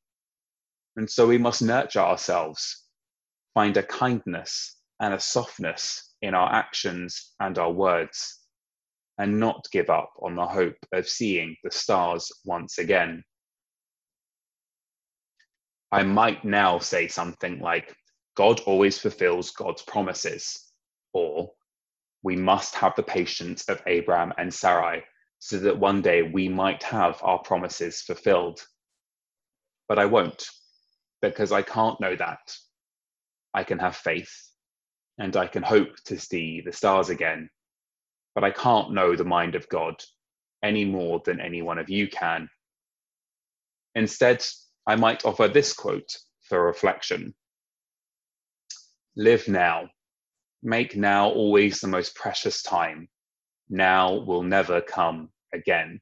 And 0.96 1.08
so 1.08 1.26
we 1.26 1.38
must 1.38 1.62
nurture 1.62 2.00
ourselves, 2.00 2.84
find 3.54 3.76
a 3.78 3.82
kindness 3.82 4.76
and 5.00 5.14
a 5.14 5.20
softness 5.20 6.14
in 6.20 6.34
our 6.34 6.52
actions 6.52 7.32
and 7.40 7.56
our 7.56 7.72
words, 7.72 8.40
and 9.16 9.40
not 9.40 9.66
give 9.72 9.88
up 9.88 10.10
on 10.20 10.36
the 10.36 10.46
hope 10.46 10.76
of 10.92 11.08
seeing 11.08 11.56
the 11.64 11.70
stars 11.70 12.30
once 12.44 12.78
again. 12.78 13.24
I 15.90 16.02
might 16.02 16.44
now 16.44 16.78
say 16.78 17.08
something 17.08 17.60
like, 17.60 17.96
God 18.36 18.60
always 18.60 18.98
fulfills 18.98 19.50
God's 19.50 19.82
promises, 19.82 20.72
or 21.12 21.50
we 22.22 22.36
must 22.36 22.74
have 22.74 22.94
the 22.94 23.02
patience 23.02 23.68
of 23.68 23.82
Abraham 23.86 24.32
and 24.38 24.52
Sarai 24.52 25.02
so 25.38 25.58
that 25.58 25.78
one 25.78 26.02
day 26.02 26.22
we 26.22 26.48
might 26.48 26.82
have 26.82 27.18
our 27.22 27.38
promises 27.38 28.02
fulfilled. 28.02 28.60
But 29.88 29.98
I 29.98 30.04
won't, 30.04 30.48
because 31.22 31.52
I 31.52 31.62
can't 31.62 32.00
know 32.00 32.16
that. 32.16 32.54
I 33.54 33.64
can 33.64 33.78
have 33.78 33.96
faith 33.96 34.32
and 35.18 35.36
I 35.36 35.46
can 35.46 35.62
hope 35.62 35.96
to 36.04 36.18
see 36.18 36.60
the 36.60 36.72
stars 36.72 37.08
again, 37.08 37.48
but 38.34 38.44
I 38.44 38.50
can't 38.50 38.92
know 38.92 39.16
the 39.16 39.24
mind 39.24 39.54
of 39.54 39.68
God 39.68 39.96
any 40.62 40.84
more 40.84 41.22
than 41.24 41.40
any 41.40 41.62
one 41.62 41.78
of 41.78 41.88
you 41.88 42.08
can. 42.08 42.48
Instead, 43.94 44.44
I 44.88 44.96
might 44.96 45.26
offer 45.26 45.48
this 45.48 45.74
quote 45.74 46.16
for 46.40 46.64
reflection 46.64 47.34
Live 49.16 49.46
now. 49.46 49.90
Make 50.62 50.96
now 50.96 51.28
always 51.28 51.80
the 51.80 51.88
most 51.88 52.14
precious 52.14 52.62
time. 52.62 53.08
Now 53.68 54.14
will 54.14 54.42
never 54.42 54.80
come 54.80 55.28
again. 55.52 56.00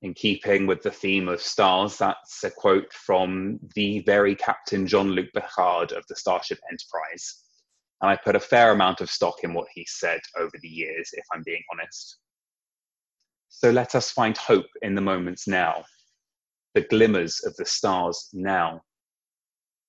In 0.00 0.14
keeping 0.14 0.66
with 0.66 0.82
the 0.82 0.90
theme 0.90 1.28
of 1.28 1.42
stars, 1.42 1.98
that's 1.98 2.42
a 2.44 2.50
quote 2.50 2.92
from 2.94 3.58
the 3.74 4.00
very 4.00 4.34
Captain 4.34 4.86
Jean 4.86 5.10
Luc 5.10 5.32
Picard 5.34 5.92
of 5.92 6.04
the 6.08 6.16
Starship 6.16 6.60
Enterprise. 6.70 7.42
And 8.00 8.10
I 8.10 8.16
put 8.16 8.36
a 8.36 8.40
fair 8.40 8.72
amount 8.72 9.02
of 9.02 9.10
stock 9.10 9.36
in 9.42 9.52
what 9.52 9.68
he 9.74 9.84
said 9.86 10.20
over 10.38 10.56
the 10.62 10.68
years, 10.68 11.10
if 11.12 11.24
I'm 11.30 11.42
being 11.44 11.62
honest. 11.72 12.18
So 13.50 13.70
let 13.70 13.94
us 13.94 14.10
find 14.10 14.36
hope 14.38 14.70
in 14.80 14.94
the 14.94 15.02
moments 15.02 15.46
now 15.46 15.84
the 16.74 16.82
glimmers 16.82 17.40
of 17.44 17.54
the 17.56 17.64
stars 17.64 18.28
now. 18.32 18.82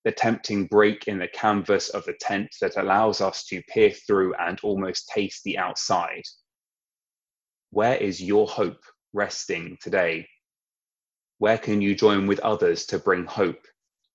The 0.04 0.12
tempting 0.12 0.68
break 0.68 1.08
in 1.08 1.18
the 1.18 1.28
canvas 1.28 1.90
of 1.90 2.06
the 2.06 2.14
tent 2.22 2.56
that 2.62 2.78
allows 2.78 3.22
us 3.22 3.44
to 3.48 3.64
peer 3.64 3.90
through 3.90 4.36
and 4.36 4.60
almost 4.62 5.10
taste 5.10 5.44
the 5.44 5.58
outside. 5.58 6.22
Where 7.72 7.96
is 7.96 8.22
your 8.22 8.48
hope 8.48 8.82
resting 9.14 9.78
today? 9.82 10.28
Where 11.40 11.58
can 11.58 11.82
you 11.82 11.96
join 11.96 12.28
with 12.28 12.40
others 12.42 12.86
to 12.88 13.00
bring 13.00 13.26
hope 13.26 13.66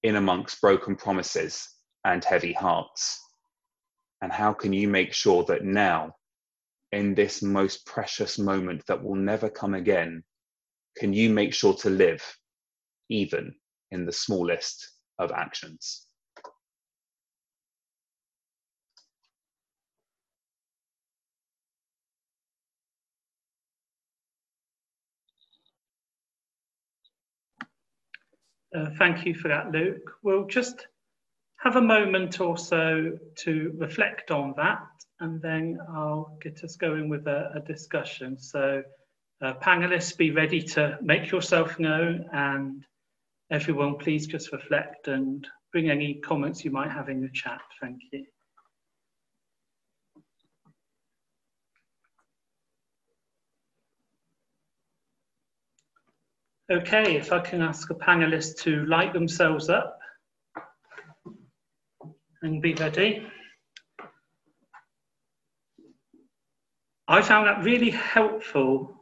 in 0.05 0.15
amongst 0.15 0.61
broken 0.61 0.95
promises 0.95 1.69
and 2.05 2.25
heavy 2.25 2.53
hearts? 2.53 3.21
And 4.23 4.31
how 4.31 4.53
can 4.53 4.73
you 4.73 4.87
make 4.87 5.13
sure 5.13 5.45
that 5.45 5.65
now, 5.65 6.15
in 6.93 7.15
this 7.15 7.43
most 7.43 7.85
precious 7.85 8.39
moment 8.39 8.87
that 8.87 9.03
will 9.03 9.17
never 9.17 9.51
come 9.51 9.75
again, 9.75 10.23
can 10.97 11.13
you 11.13 11.31
make 11.31 11.53
sure 11.53 11.75
to 11.75 11.91
live 11.91 12.23
even 13.11 13.55
in 13.91 14.07
the 14.07 14.13
smallest 14.13 14.89
of 15.19 15.33
actions. 15.33 16.07
Uh, 28.75 28.87
thank 28.99 29.27
you 29.27 29.35
for 29.35 29.49
that, 29.49 29.73
Luke. 29.73 30.13
We'll 30.23 30.47
just 30.47 30.87
have 31.59 31.77
a 31.77 31.83
moment 31.83 32.41
or 32.41 32.57
so 32.57 33.19
to 33.37 33.75
reflect 33.77 34.31
on 34.31 34.55
that, 34.57 34.87
and 35.19 35.43
then 35.43 35.79
I'll 35.93 36.39
get 36.41 36.63
us 36.63 36.77
going 36.77 37.09
with 37.09 37.27
a, 37.27 37.51
a 37.57 37.61
discussion. 37.61 38.39
So, 38.39 38.83
uh, 39.43 39.55
panelists, 39.61 40.17
be 40.17 40.31
ready 40.31 40.63
to 40.63 40.99
make 41.03 41.31
yourself 41.33 41.79
known 41.81 42.27
and 42.33 42.85
everyone 43.51 43.97
please 43.97 44.27
just 44.27 44.53
reflect 44.53 45.09
and 45.09 45.47
bring 45.73 45.91
any 45.91 46.15
comments 46.15 46.65
you 46.65 46.71
might 46.71 46.91
have 46.91 47.09
in 47.09 47.21
the 47.21 47.31
chat. 47.33 47.61
Thank 47.81 48.01
you. 48.13 48.25
Okay, 56.71 57.17
if 57.17 57.33
I 57.33 57.41
can 57.41 57.63
ask 57.63 57.91
a 57.91 57.95
panelist 57.95 58.59
to 58.61 58.85
light 58.87 59.13
themselves 59.13 59.69
up 59.69 59.99
and 62.43 62.63
be 62.63 62.75
ready. 62.75 63.27
I 67.09 67.23
found 67.23 67.49
that 67.49 67.65
really 67.65 67.91
helpful 67.91 69.00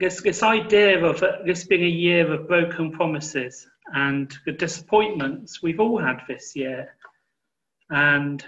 this, 0.00 0.22
this 0.22 0.42
idea 0.42 1.04
of 1.04 1.22
this 1.44 1.64
being 1.64 1.84
a 1.84 1.88
year 1.88 2.32
of 2.32 2.48
broken 2.48 2.92
promises 2.92 3.66
and 3.94 4.36
the 4.44 4.52
disappointments 4.52 5.62
we've 5.62 5.80
all 5.80 5.98
had 5.98 6.20
this 6.28 6.54
year, 6.54 6.94
and 7.90 8.44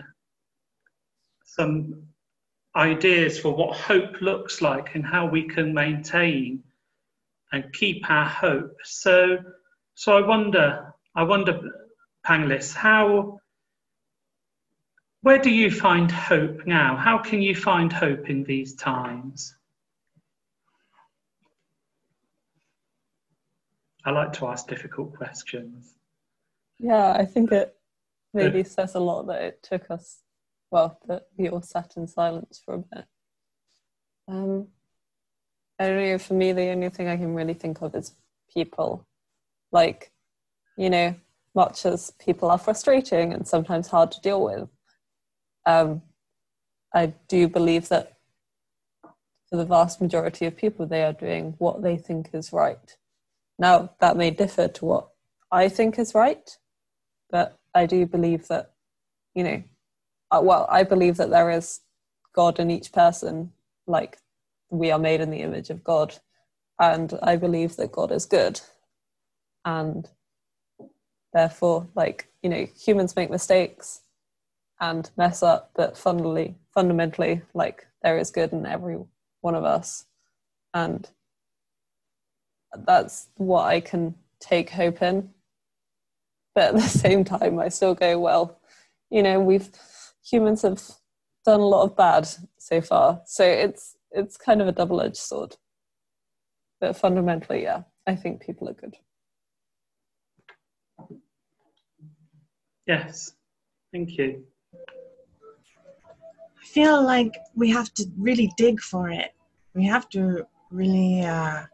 some 1.44 2.02
ideas 2.76 3.38
for 3.40 3.54
what 3.54 3.76
hope 3.76 4.20
looks 4.20 4.62
like 4.62 4.94
and 4.94 5.04
how 5.04 5.26
we 5.26 5.42
can 5.42 5.74
maintain 5.74 6.62
and 7.52 7.72
keep 7.72 8.08
our 8.08 8.26
hope. 8.26 8.76
So, 8.84 9.38
so 9.94 10.16
I 10.16 10.26
wonder, 10.26 10.94
I 11.16 11.22
wonder, 11.24 11.58
panelists, 12.24 12.74
how, 12.74 13.40
where 15.22 15.38
do 15.38 15.50
you 15.50 15.70
find 15.70 16.10
hope 16.12 16.66
now? 16.66 16.96
How 16.96 17.18
can 17.18 17.42
you 17.42 17.56
find 17.56 17.92
hope 17.92 18.30
in 18.30 18.44
these 18.44 18.74
times? 18.74 19.56
I 24.04 24.10
like 24.10 24.32
to 24.34 24.46
ask 24.46 24.66
difficult 24.66 25.14
questions. 25.14 25.94
Yeah, 26.78 27.12
I 27.12 27.26
think 27.26 27.52
it 27.52 27.76
maybe 28.32 28.64
says 28.64 28.94
a 28.94 29.00
lot 29.00 29.26
that 29.26 29.42
it 29.42 29.62
took 29.62 29.90
us, 29.90 30.20
well, 30.70 30.98
that 31.06 31.26
we 31.36 31.48
all 31.48 31.60
sat 31.60 31.94
in 31.96 32.06
silence 32.06 32.60
for 32.64 32.74
a 32.74 32.78
bit. 32.78 33.04
Um, 34.28 34.68
I 35.78 35.88
don't 35.88 35.96
know, 35.96 36.18
for 36.18 36.34
me, 36.34 36.52
the 36.52 36.68
only 36.68 36.88
thing 36.88 37.08
I 37.08 37.16
can 37.16 37.34
really 37.34 37.54
think 37.54 37.82
of 37.82 37.94
is 37.94 38.12
people. 38.52 39.06
Like, 39.72 40.12
you 40.78 40.88
know, 40.88 41.14
much 41.54 41.84
as 41.84 42.12
people 42.12 42.50
are 42.50 42.58
frustrating 42.58 43.32
and 43.34 43.46
sometimes 43.46 43.88
hard 43.88 44.12
to 44.12 44.20
deal 44.20 44.42
with, 44.42 44.68
um, 45.66 46.00
I 46.94 47.12
do 47.28 47.48
believe 47.48 47.88
that 47.88 48.14
for 49.48 49.56
the 49.56 49.64
vast 49.64 50.00
majority 50.00 50.46
of 50.46 50.56
people, 50.56 50.86
they 50.86 51.02
are 51.02 51.12
doing 51.12 51.54
what 51.58 51.82
they 51.82 51.96
think 51.96 52.30
is 52.32 52.52
right 52.52 52.96
now, 53.60 53.90
that 54.00 54.16
may 54.16 54.30
differ 54.30 54.68
to 54.68 54.84
what 54.86 55.08
I 55.52 55.68
think 55.68 55.98
is 55.98 56.14
right, 56.14 56.56
but 57.30 57.58
I 57.74 57.84
do 57.84 58.06
believe 58.06 58.48
that, 58.48 58.72
you 59.34 59.44
know, 59.44 59.62
uh, 60.30 60.40
well, 60.42 60.66
I 60.70 60.82
believe 60.82 61.18
that 61.18 61.28
there 61.28 61.50
is 61.50 61.80
God 62.34 62.58
in 62.58 62.70
each 62.70 62.90
person, 62.90 63.52
like 63.86 64.16
we 64.70 64.90
are 64.90 64.98
made 64.98 65.20
in 65.20 65.30
the 65.30 65.42
image 65.42 65.68
of 65.68 65.84
God. 65.84 66.16
And 66.78 67.12
I 67.22 67.36
believe 67.36 67.76
that 67.76 67.92
God 67.92 68.10
is 68.12 68.24
good. 68.24 68.62
And 69.66 70.08
therefore, 71.34 71.86
like, 71.94 72.28
you 72.42 72.48
know, 72.48 72.66
humans 72.80 73.14
make 73.14 73.30
mistakes 73.30 74.00
and 74.80 75.10
mess 75.18 75.42
up, 75.42 75.72
but 75.76 75.98
fundamentally, 75.98 76.54
fundamentally, 76.72 77.42
like, 77.52 77.86
there 78.02 78.16
is 78.16 78.30
good 78.30 78.54
in 78.54 78.64
every 78.64 78.96
one 79.42 79.54
of 79.54 79.64
us. 79.64 80.06
And 80.72 81.10
that's 82.76 83.28
what 83.36 83.64
I 83.66 83.80
can 83.80 84.14
take 84.40 84.70
hope 84.70 85.02
in. 85.02 85.30
But 86.54 86.74
at 86.74 86.74
the 86.74 86.80
same 86.88 87.24
time, 87.24 87.58
I 87.58 87.68
still 87.68 87.94
go, 87.94 88.18
well, 88.18 88.60
you 89.10 89.22
know, 89.22 89.40
we've 89.40 89.68
humans 90.24 90.62
have 90.62 90.82
done 91.44 91.60
a 91.60 91.66
lot 91.66 91.84
of 91.84 91.96
bad 91.96 92.28
so 92.58 92.80
far, 92.80 93.22
so 93.26 93.44
it's 93.44 93.96
it's 94.12 94.36
kind 94.36 94.60
of 94.60 94.68
a 94.68 94.72
double 94.72 95.00
edged 95.00 95.16
sword. 95.16 95.56
But 96.80 96.96
fundamentally, 96.96 97.62
yeah, 97.62 97.82
I 98.06 98.16
think 98.16 98.40
people 98.40 98.68
are 98.68 98.74
good. 98.74 98.96
Yes, 102.86 103.34
thank 103.92 104.16
you. 104.16 104.44
I 106.60 106.66
feel 106.66 107.02
like 107.02 107.34
we 107.54 107.70
have 107.70 107.92
to 107.94 108.06
really 108.16 108.50
dig 108.56 108.80
for 108.80 109.10
it. 109.10 109.32
We 109.74 109.86
have 109.86 110.08
to 110.10 110.46
really 110.70 111.22
uh, 111.22 111.64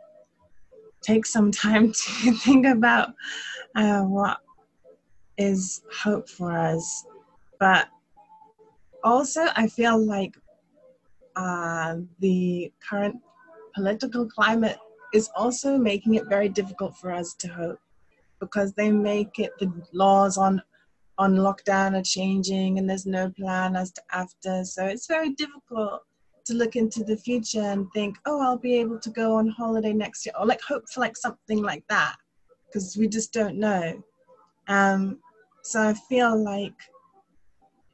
take 1.07 1.27
some 1.27 1.51
time 1.51 1.93
to 2.25 2.33
think 2.33 2.67
about 2.67 3.15
uh, 3.75 4.03
what 4.03 4.39
is 5.39 5.83
hope 6.03 6.29
for 6.29 6.57
us. 6.57 7.05
But 7.61 7.89
also, 9.05 9.47
I 9.55 9.69
feel 9.69 9.99
like 9.99 10.35
uh, 11.37 11.97
the 12.19 12.73
current 12.89 13.17
political 13.75 14.27
climate 14.27 14.79
is 15.15 15.31
also 15.37 15.79
making 15.79 16.15
it 16.15 16.27
very 16.29 16.49
difficult 16.49 16.97
for 16.97 17.13
us 17.13 17.35
to 17.35 17.49
hope 17.49 17.79
because 18.41 18.73
they 18.73 18.91
make 18.91 19.39
it 19.39 19.53
the 19.59 19.71
laws 19.93 20.37
on 20.37 20.63
on 21.19 21.35
lockdown 21.35 21.99
are 21.99 22.03
changing 22.03 22.79
and 22.79 22.89
there's 22.89 23.07
no 23.07 23.31
plan 23.31 23.75
as 23.75 23.91
to 23.93 24.03
after 24.13 24.65
so 24.65 24.85
it's 24.85 25.07
very 25.07 25.31
difficult 25.31 26.03
to 26.47 26.55
look 26.55 26.77
into 26.77 27.03
the 27.05 27.17
future 27.17 27.63
and 27.63 27.87
think 27.93 28.17
oh 28.27 28.41
i'll 28.41 28.59
be 28.59 28.77
able 28.77 28.99
to 28.99 29.11
go 29.11 29.35
on 29.35 29.49
holiday 29.49 29.93
next 29.93 30.25
year 30.25 30.35
or 30.39 30.47
like 30.47 30.61
hope 30.61 30.85
for 30.93 31.01
like 31.01 31.17
something 31.17 31.63
like 31.63 31.85
that 31.89 32.17
because 32.67 32.97
we 32.97 33.09
just 33.09 33.33
don't 33.33 33.57
know 33.57 34.03
um 34.69 35.19
so 35.63 35.83
i 35.83 35.95
feel 36.09 36.37
like 36.43 36.75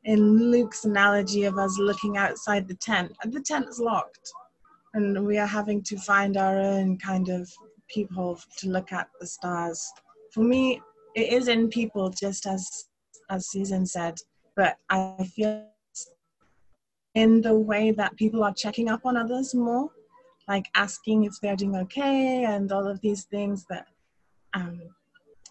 in 0.05 0.51
luke's 0.51 0.85
analogy 0.85 1.45
of 1.45 1.59
us 1.59 1.79
looking 1.79 2.17
outside 2.17 2.67
the 2.67 2.75
tent 2.75 3.13
the 3.27 3.41
tent 3.41 3.67
is 3.69 3.79
locked 3.79 4.33
and 4.95 5.25
we 5.25 5.39
are 5.39 5.47
having 5.47 5.83
to 5.83 5.97
find 5.97 6.37
our 6.37 6.59
own 6.59 6.99
kind 6.99 7.29
of 7.29 7.49
peephole 7.89 8.39
to 8.59 8.69
look 8.69 8.93
at 8.93 9.09
the 9.21 9.27
stars 9.27 9.93
for 10.33 10.43
me, 10.43 10.81
it 11.15 11.33
is 11.33 11.49
in 11.49 11.69
people, 11.69 12.09
just 12.11 12.47
as 12.47 12.89
as 13.31 13.51
Susan 13.51 13.87
said. 13.87 14.15
But 14.57 14.77
I 14.89 15.31
feel 15.37 15.69
in 17.15 17.41
the 17.41 17.55
way 17.55 17.91
that 17.91 18.17
people 18.17 18.43
are 18.43 18.55
checking 18.55 18.89
up 18.89 19.05
on 19.05 19.17
others 19.17 19.55
more, 19.55 19.91
like 20.49 20.67
asking 20.75 21.25
if 21.25 21.35
they're 21.41 21.57
doing 21.57 21.77
okay, 21.77 22.45
and 22.45 22.73
all 22.73 22.87
of 22.87 23.01
these 23.01 23.25
things 23.25 23.67
that 23.69 23.87
um, 24.55 24.81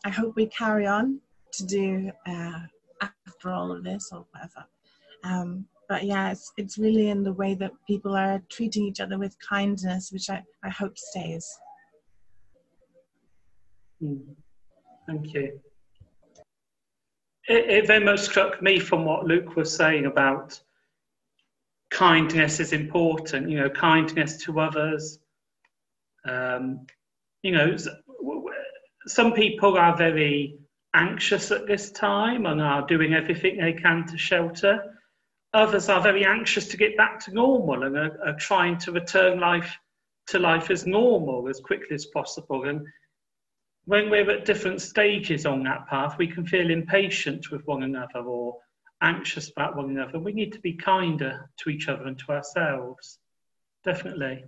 I 0.05 0.09
hope 0.09 0.35
we 0.35 0.47
carry 0.47 0.87
on 0.87 1.19
to 1.53 1.65
do 1.65 2.11
uh, 2.27 2.59
after 3.01 3.49
all 3.49 3.71
of 3.71 3.83
this 3.83 4.09
or 4.11 4.25
whatever. 4.31 4.65
Um, 5.23 5.65
but 5.87 6.05
yeah, 6.05 6.31
it's, 6.31 6.51
it's 6.57 6.77
really 6.77 7.09
in 7.09 7.21
the 7.21 7.33
way 7.33 7.53
that 7.55 7.71
people 7.85 8.15
are 8.15 8.41
treating 8.49 8.85
each 8.85 9.01
other 9.01 9.17
with 9.17 9.35
kindness, 9.39 10.11
which 10.11 10.29
I, 10.29 10.41
I 10.63 10.69
hope 10.69 10.97
stays. 10.97 11.47
Mm. 14.01 14.21
Thank 15.07 15.33
you. 15.33 15.59
It, 17.47 17.69
it 17.69 17.87
very 17.87 18.03
much 18.03 18.21
struck 18.21 18.61
me 18.61 18.79
from 18.79 19.05
what 19.05 19.25
Luke 19.25 19.55
was 19.55 19.75
saying 19.75 20.05
about 20.05 20.59
kindness 21.91 22.59
is 22.59 22.73
important, 22.73 23.49
you 23.49 23.59
know, 23.59 23.69
kindness 23.69 24.37
to 24.43 24.59
others. 24.59 25.19
Um, 26.27 26.87
you 27.43 27.51
know, 27.51 27.75
some 29.05 29.33
people 29.33 29.77
are 29.77 29.95
very 29.95 30.57
anxious 30.95 31.51
at 31.51 31.67
this 31.67 31.91
time 31.91 32.45
and 32.45 32.61
are 32.61 32.85
doing 32.87 33.13
everything 33.13 33.57
they 33.57 33.73
can 33.73 34.07
to 34.07 34.17
shelter. 34.17 34.97
Others 35.53 35.89
are 35.89 36.01
very 36.01 36.25
anxious 36.25 36.67
to 36.69 36.77
get 36.77 36.95
back 36.97 37.19
to 37.25 37.33
normal 37.33 37.83
and 37.83 37.97
are, 37.97 38.17
are 38.25 38.35
trying 38.37 38.77
to 38.79 38.91
return 38.91 39.39
life 39.39 39.77
to 40.27 40.39
life 40.39 40.71
as 40.71 40.85
normal 40.85 41.49
as 41.49 41.59
quickly 41.59 41.93
as 41.93 42.05
possible. 42.05 42.69
And 42.69 42.85
when 43.85 44.09
we're 44.09 44.29
at 44.31 44.45
different 44.45 44.81
stages 44.81 45.45
on 45.45 45.63
that 45.63 45.87
path, 45.87 46.15
we 46.17 46.27
can 46.27 46.45
feel 46.45 46.69
impatient 46.69 47.51
with 47.51 47.65
one 47.67 47.83
another 47.83 48.19
or 48.19 48.57
anxious 49.01 49.49
about 49.49 49.75
one 49.75 49.89
another. 49.89 50.19
We 50.19 50.33
need 50.33 50.53
to 50.53 50.59
be 50.59 50.73
kinder 50.73 51.49
to 51.57 51.69
each 51.69 51.87
other 51.87 52.05
and 52.05 52.17
to 52.19 52.31
ourselves. 52.31 53.19
Definitely. 53.83 54.45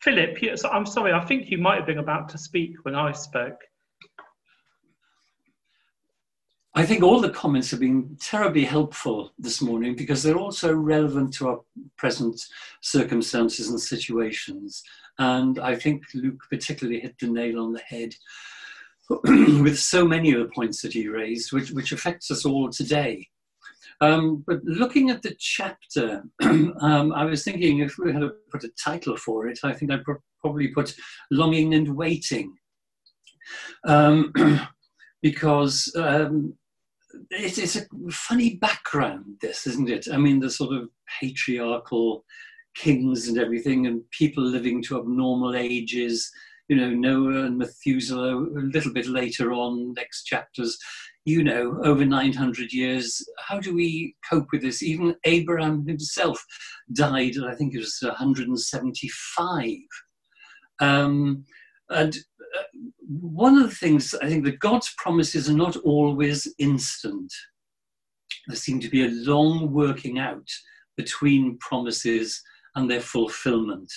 Philip, 0.00 0.38
I'm 0.70 0.86
sorry, 0.86 1.12
I 1.12 1.24
think 1.24 1.50
you 1.50 1.58
might 1.58 1.76
have 1.76 1.86
been 1.86 1.98
about 1.98 2.28
to 2.30 2.38
speak 2.38 2.76
when 2.82 2.94
I 2.94 3.12
spoke. 3.12 3.60
I 6.74 6.84
think 6.84 7.02
all 7.02 7.20
the 7.20 7.30
comments 7.30 7.70
have 7.70 7.80
been 7.80 8.18
terribly 8.20 8.64
helpful 8.64 9.32
this 9.38 9.62
morning 9.62 9.96
because 9.96 10.22
they're 10.22 10.36
also 10.36 10.74
relevant 10.74 11.32
to 11.34 11.48
our 11.48 11.60
present 11.96 12.38
circumstances 12.82 13.70
and 13.70 13.80
situations. 13.80 14.82
And 15.18 15.58
I 15.58 15.74
think 15.74 16.02
Luke 16.12 16.42
particularly 16.50 17.00
hit 17.00 17.18
the 17.18 17.28
nail 17.28 17.60
on 17.60 17.72
the 17.72 17.80
head 17.80 18.14
with 19.08 19.78
so 19.78 20.06
many 20.06 20.32
of 20.32 20.40
the 20.40 20.52
points 20.54 20.82
that 20.82 20.92
he 20.92 21.08
raised, 21.08 21.50
which, 21.50 21.70
which 21.70 21.92
affects 21.92 22.30
us 22.30 22.44
all 22.44 22.68
today. 22.68 23.26
Um, 24.00 24.44
but 24.46 24.62
looking 24.64 25.10
at 25.10 25.22
the 25.22 25.34
chapter, 25.38 26.22
um, 26.42 27.12
I 27.14 27.24
was 27.24 27.44
thinking 27.44 27.78
if 27.78 27.96
we 27.98 28.12
had 28.12 28.20
to 28.20 28.32
put 28.50 28.64
a 28.64 28.70
title 28.82 29.16
for 29.16 29.46
it, 29.46 29.60
I 29.62 29.72
think 29.72 29.90
I'd 29.90 30.04
probably 30.40 30.68
put 30.68 30.94
Longing 31.30 31.74
and 31.74 31.96
Waiting. 31.96 32.54
Um, 33.86 34.32
because 35.22 35.92
um, 35.96 36.54
it, 37.30 37.58
it's 37.58 37.76
a 37.76 37.86
funny 38.10 38.56
background, 38.56 39.24
this, 39.40 39.66
isn't 39.66 39.88
it? 39.88 40.06
I 40.12 40.16
mean, 40.16 40.40
the 40.40 40.50
sort 40.50 40.74
of 40.76 40.88
patriarchal 41.20 42.24
kings 42.74 43.28
and 43.28 43.38
everything, 43.38 43.86
and 43.86 44.02
people 44.10 44.44
living 44.44 44.82
to 44.82 44.98
abnormal 44.98 45.56
ages, 45.56 46.30
you 46.68 46.76
know, 46.76 46.90
Noah 46.90 47.46
and 47.46 47.58
Methuselah 47.58 48.36
a 48.36 48.70
little 48.74 48.92
bit 48.92 49.06
later 49.06 49.52
on, 49.52 49.94
next 49.94 50.24
chapters, 50.24 50.76
you 51.26 51.42
know, 51.42 51.78
over 51.82 52.06
900 52.06 52.72
years. 52.72 53.20
How 53.40 53.58
do 53.58 53.74
we 53.74 54.14
cope 54.30 54.46
with 54.52 54.62
this? 54.62 54.80
Even 54.82 55.16
Abraham 55.24 55.84
himself 55.84 56.42
died, 56.92 57.34
I 57.44 57.54
think 57.56 57.74
it 57.74 57.78
was 57.78 57.98
175. 58.00 59.76
Um, 60.78 61.44
and 61.90 62.16
uh, 62.56 62.62
one 63.08 63.58
of 63.58 63.68
the 63.68 63.74
things 63.74 64.14
I 64.14 64.28
think 64.28 64.44
that 64.44 64.60
God's 64.60 64.94
promises 64.98 65.50
are 65.50 65.56
not 65.56 65.76
always 65.78 66.46
instant. 66.58 67.32
There 68.46 68.56
seem 68.56 68.78
to 68.78 68.88
be 68.88 69.04
a 69.04 69.10
long 69.10 69.72
working 69.72 70.20
out 70.20 70.48
between 70.96 71.58
promises 71.58 72.40
and 72.76 72.88
their 72.88 73.00
fulfillment. 73.00 73.92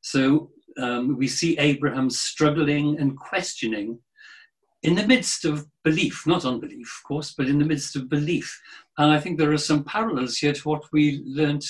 So 0.00 0.50
um, 0.78 1.18
we 1.18 1.28
see 1.28 1.58
Abraham 1.58 2.08
struggling 2.08 2.98
and 2.98 3.18
questioning 3.18 3.98
in 4.82 4.94
the 4.94 5.06
midst 5.06 5.44
of 5.44 5.66
belief, 5.84 6.26
not 6.26 6.44
unbelief, 6.44 7.00
of 7.00 7.06
course, 7.06 7.34
but 7.36 7.48
in 7.48 7.58
the 7.58 7.64
midst 7.64 7.96
of 7.96 8.08
belief. 8.08 8.60
And 8.96 9.10
I 9.10 9.18
think 9.18 9.38
there 9.38 9.52
are 9.52 9.58
some 9.58 9.84
parallels 9.84 10.36
here 10.36 10.52
to 10.52 10.68
what 10.68 10.84
we 10.92 11.22
learnt 11.24 11.64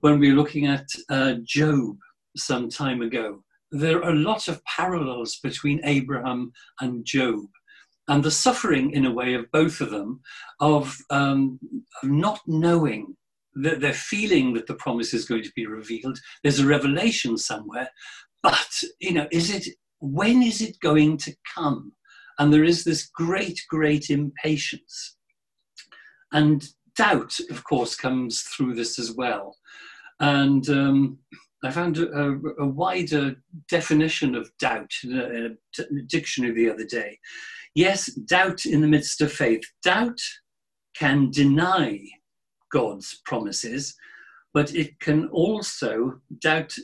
when 0.00 0.18
we 0.18 0.30
were 0.30 0.36
looking 0.36 0.66
at 0.66 0.88
uh, 1.08 1.34
Job 1.44 1.96
some 2.36 2.68
time 2.68 3.02
ago. 3.02 3.44
There 3.70 4.02
are 4.04 4.10
a 4.10 4.14
lot 4.14 4.48
of 4.48 4.64
parallels 4.64 5.38
between 5.42 5.80
Abraham 5.84 6.52
and 6.80 7.04
Job. 7.04 7.44
And 8.08 8.24
the 8.24 8.30
suffering, 8.30 8.90
in 8.90 9.06
a 9.06 9.12
way, 9.12 9.34
of 9.34 9.50
both 9.52 9.80
of 9.80 9.90
them, 9.90 10.20
of, 10.58 10.96
um, 11.10 11.60
of 12.02 12.08
not 12.08 12.40
knowing 12.48 13.16
that 13.54 13.80
they're 13.80 13.92
feeling 13.92 14.54
that 14.54 14.66
the 14.66 14.74
promise 14.74 15.14
is 15.14 15.24
going 15.24 15.44
to 15.44 15.52
be 15.54 15.66
revealed. 15.66 16.18
There's 16.42 16.58
a 16.58 16.66
revelation 16.66 17.38
somewhere, 17.38 17.88
but, 18.42 18.82
you 19.00 19.12
know, 19.12 19.28
is 19.30 19.54
it, 19.54 19.68
when 20.00 20.42
is 20.42 20.60
it 20.60 20.80
going 20.80 21.18
to 21.18 21.34
come? 21.54 21.92
And 22.40 22.52
there 22.52 22.64
is 22.64 22.84
this 22.84 23.06
great, 23.06 23.60
great 23.68 24.08
impatience. 24.08 25.16
And 26.32 26.66
doubt, 26.96 27.38
of 27.50 27.62
course, 27.64 27.94
comes 27.94 28.40
through 28.40 28.74
this 28.74 28.98
as 28.98 29.12
well. 29.12 29.54
And 30.20 30.66
um, 30.70 31.18
I 31.62 31.70
found 31.70 31.98
a, 31.98 32.38
a, 32.58 32.66
wider 32.66 33.36
definition 33.68 34.34
of 34.34 34.50
doubt 34.58 34.90
in 35.04 35.18
a, 35.18 35.24
in 35.24 35.58
a 35.78 36.02
dictionary 36.06 36.54
the 36.54 36.72
other 36.72 36.86
day. 36.86 37.18
Yes, 37.74 38.06
doubt 38.06 38.64
in 38.64 38.80
the 38.80 38.88
midst 38.88 39.20
of 39.20 39.30
faith. 39.30 39.62
Doubt 39.84 40.20
can 40.96 41.30
deny 41.30 42.00
God's 42.72 43.20
promises, 43.26 43.94
but 44.54 44.74
it 44.74 44.98
can 45.00 45.28
also, 45.28 46.20
doubt 46.40 46.74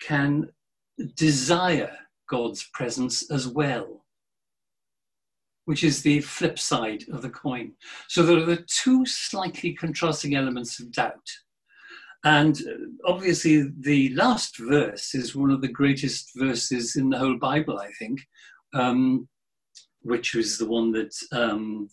can 0.00 0.48
desire 1.14 1.96
God's 2.28 2.68
presence 2.74 3.30
as 3.30 3.46
well, 3.46 4.04
which 5.68 5.84
is 5.84 6.00
the 6.00 6.18
flip 6.22 6.58
side 6.58 7.04
of 7.12 7.20
the 7.20 7.28
coin. 7.28 7.70
So 8.08 8.22
there 8.22 8.38
are 8.38 8.46
the 8.46 8.64
two 8.82 9.04
slightly 9.04 9.74
contrasting 9.74 10.34
elements 10.34 10.80
of 10.80 10.90
doubt. 10.90 11.28
And 12.24 12.56
uh, 12.56 13.12
obviously, 13.12 13.70
the 13.78 14.08
last 14.14 14.56
verse 14.56 15.14
is 15.14 15.36
one 15.36 15.50
of 15.50 15.60
the 15.60 15.68
greatest 15.68 16.30
verses 16.36 16.96
in 16.96 17.10
the 17.10 17.18
whole 17.18 17.36
Bible, 17.36 17.78
I 17.78 17.90
think, 17.98 18.18
um, 18.72 19.28
which 20.00 20.34
was 20.34 20.56
the 20.56 20.66
one 20.66 20.90
that 20.92 21.14
um, 21.32 21.90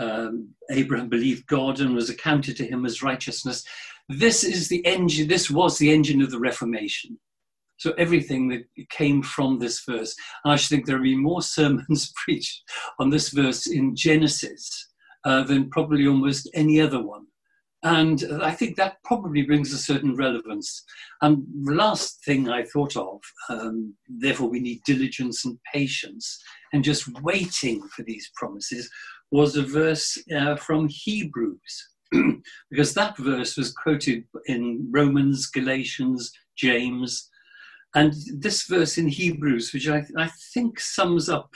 um, 0.00 0.48
Abraham 0.70 1.10
believed 1.10 1.46
God 1.48 1.80
and 1.80 1.94
was 1.94 2.08
accounted 2.08 2.56
to 2.56 2.66
him 2.66 2.86
as 2.86 3.02
righteousness. 3.02 3.62
This 4.08 4.42
is 4.42 4.68
the 4.68 4.82
engine. 4.86 5.28
This 5.28 5.50
was 5.50 5.76
the 5.76 5.92
engine 5.92 6.22
of 6.22 6.30
the 6.30 6.40
Reformation. 6.40 7.18
So 7.78 7.92
everything 7.92 8.48
that 8.48 8.64
came 8.90 9.22
from 9.22 9.58
this 9.58 9.82
verse, 9.88 10.14
and 10.44 10.52
I 10.52 10.56
should 10.56 10.68
think 10.68 10.86
there 10.86 10.96
will 10.96 11.04
be 11.04 11.16
more 11.16 11.42
sermons 11.56 12.12
preached 12.16 12.62
on 12.98 13.10
this 13.10 13.30
verse 13.30 13.66
in 13.66 13.96
Genesis 13.96 14.88
uh, 15.24 15.42
than 15.44 15.70
probably 15.70 16.06
almost 16.06 16.50
any 16.54 16.80
other 16.80 17.02
one. 17.02 17.26
and 17.84 18.24
I 18.42 18.50
think 18.50 18.76
that 18.76 18.96
probably 19.04 19.42
brings 19.42 19.72
a 19.72 19.78
certain 19.78 20.16
relevance. 20.16 20.84
And 21.22 21.44
the 21.64 21.74
last 21.74 22.24
thing 22.24 22.48
I 22.48 22.64
thought 22.64 22.96
of, 22.96 23.20
um, 23.48 23.94
therefore, 24.08 24.48
we 24.48 24.60
need 24.60 24.80
diligence 24.84 25.44
and 25.44 25.58
patience 25.72 26.42
and 26.72 26.82
just 26.82 27.08
waiting 27.22 27.80
for 27.94 28.02
these 28.02 28.30
promises, 28.34 28.90
was 29.30 29.56
a 29.56 29.62
verse 29.62 30.18
uh, 30.34 30.56
from 30.56 30.88
Hebrews. 30.88 31.88
because 32.70 32.94
that 32.94 33.16
verse 33.18 33.56
was 33.56 33.72
quoted 33.72 34.24
in 34.46 34.88
Romans, 34.90 35.46
Galatians, 35.46 36.32
James, 36.56 37.28
and 37.98 38.14
this 38.32 38.62
verse 38.62 38.96
in 38.96 39.08
Hebrews, 39.08 39.72
which 39.72 39.88
I, 39.88 40.04
I 40.16 40.28
think 40.52 40.78
sums 40.78 41.28
up 41.28 41.52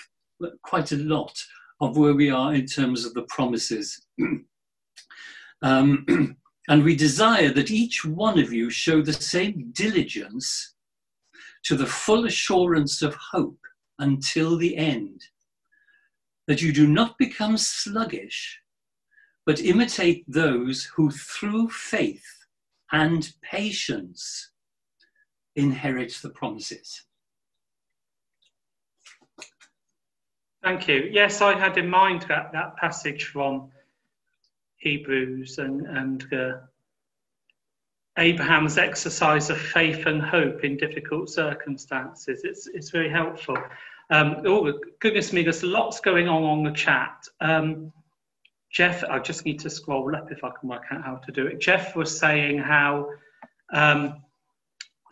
quite 0.62 0.90
a 0.90 0.96
lot 0.96 1.33
of 1.81 1.96
where 1.96 2.14
we 2.14 2.31
are 2.31 2.52
in 2.52 2.66
terms 2.66 3.05
of 3.05 3.14
the 3.14 3.22
promises. 3.28 4.09
um, 5.62 6.05
and 6.68 6.83
we 6.83 6.96
desire 6.96 7.52
that 7.52 7.70
each 7.70 8.05
one 8.05 8.40
of 8.40 8.52
you 8.52 8.70
show 8.70 9.00
the 9.02 9.12
same 9.12 9.70
diligence 9.72 10.74
to 11.62 11.76
the 11.76 11.87
full 11.87 12.24
assurance 12.24 13.02
of 13.02 13.14
hope 13.14 13.61
until 14.00 14.57
the 14.57 14.76
end, 14.76 15.22
that 16.48 16.61
you 16.61 16.72
do 16.72 16.88
not 16.88 17.16
become 17.18 17.57
sluggish, 17.57 18.59
but 19.46 19.61
imitate 19.61 20.24
those 20.26 20.90
who 20.96 21.09
through 21.09 21.70
faith 21.70 22.26
and 22.90 23.33
patience 23.42 24.51
inherit 25.56 26.18
the 26.22 26.30
promises. 26.30 27.02
Thank 30.62 30.86
you. 30.86 31.08
Yes, 31.10 31.40
I 31.40 31.58
had 31.58 31.76
in 31.76 31.88
mind 31.88 32.24
that, 32.28 32.52
that 32.52 32.76
passage 32.76 33.24
from 33.24 33.70
Hebrews 34.76 35.58
and, 35.58 35.86
and 35.86 36.32
uh, 36.32 36.52
Abraham's 38.18 38.78
exercise 38.78 39.50
of 39.50 39.58
faith 39.58 40.06
and 40.06 40.22
hope 40.22 40.64
in 40.64 40.76
difficult 40.76 41.30
circumstances. 41.30 42.42
It's, 42.44 42.68
it's 42.68 42.90
very 42.90 43.10
helpful. 43.10 43.56
Um, 44.10 44.42
oh, 44.44 44.72
goodness 45.00 45.32
me, 45.32 45.42
there's 45.42 45.62
lots 45.62 46.00
going 46.00 46.28
on 46.28 46.42
on 46.42 46.62
the 46.62 46.72
chat. 46.72 47.26
Um, 47.40 47.92
Jeff, 48.70 49.02
I 49.04 49.18
just 49.18 49.44
need 49.44 49.58
to 49.60 49.70
scroll 49.70 50.14
up 50.14 50.30
if 50.30 50.44
I 50.44 50.50
can 50.58 50.68
work 50.68 50.84
out 50.90 51.04
how 51.04 51.16
to 51.16 51.32
do 51.32 51.46
it. 51.46 51.60
Jeff 51.60 51.96
was 51.96 52.16
saying 52.16 52.58
how 52.58 53.08
um, 53.72 54.22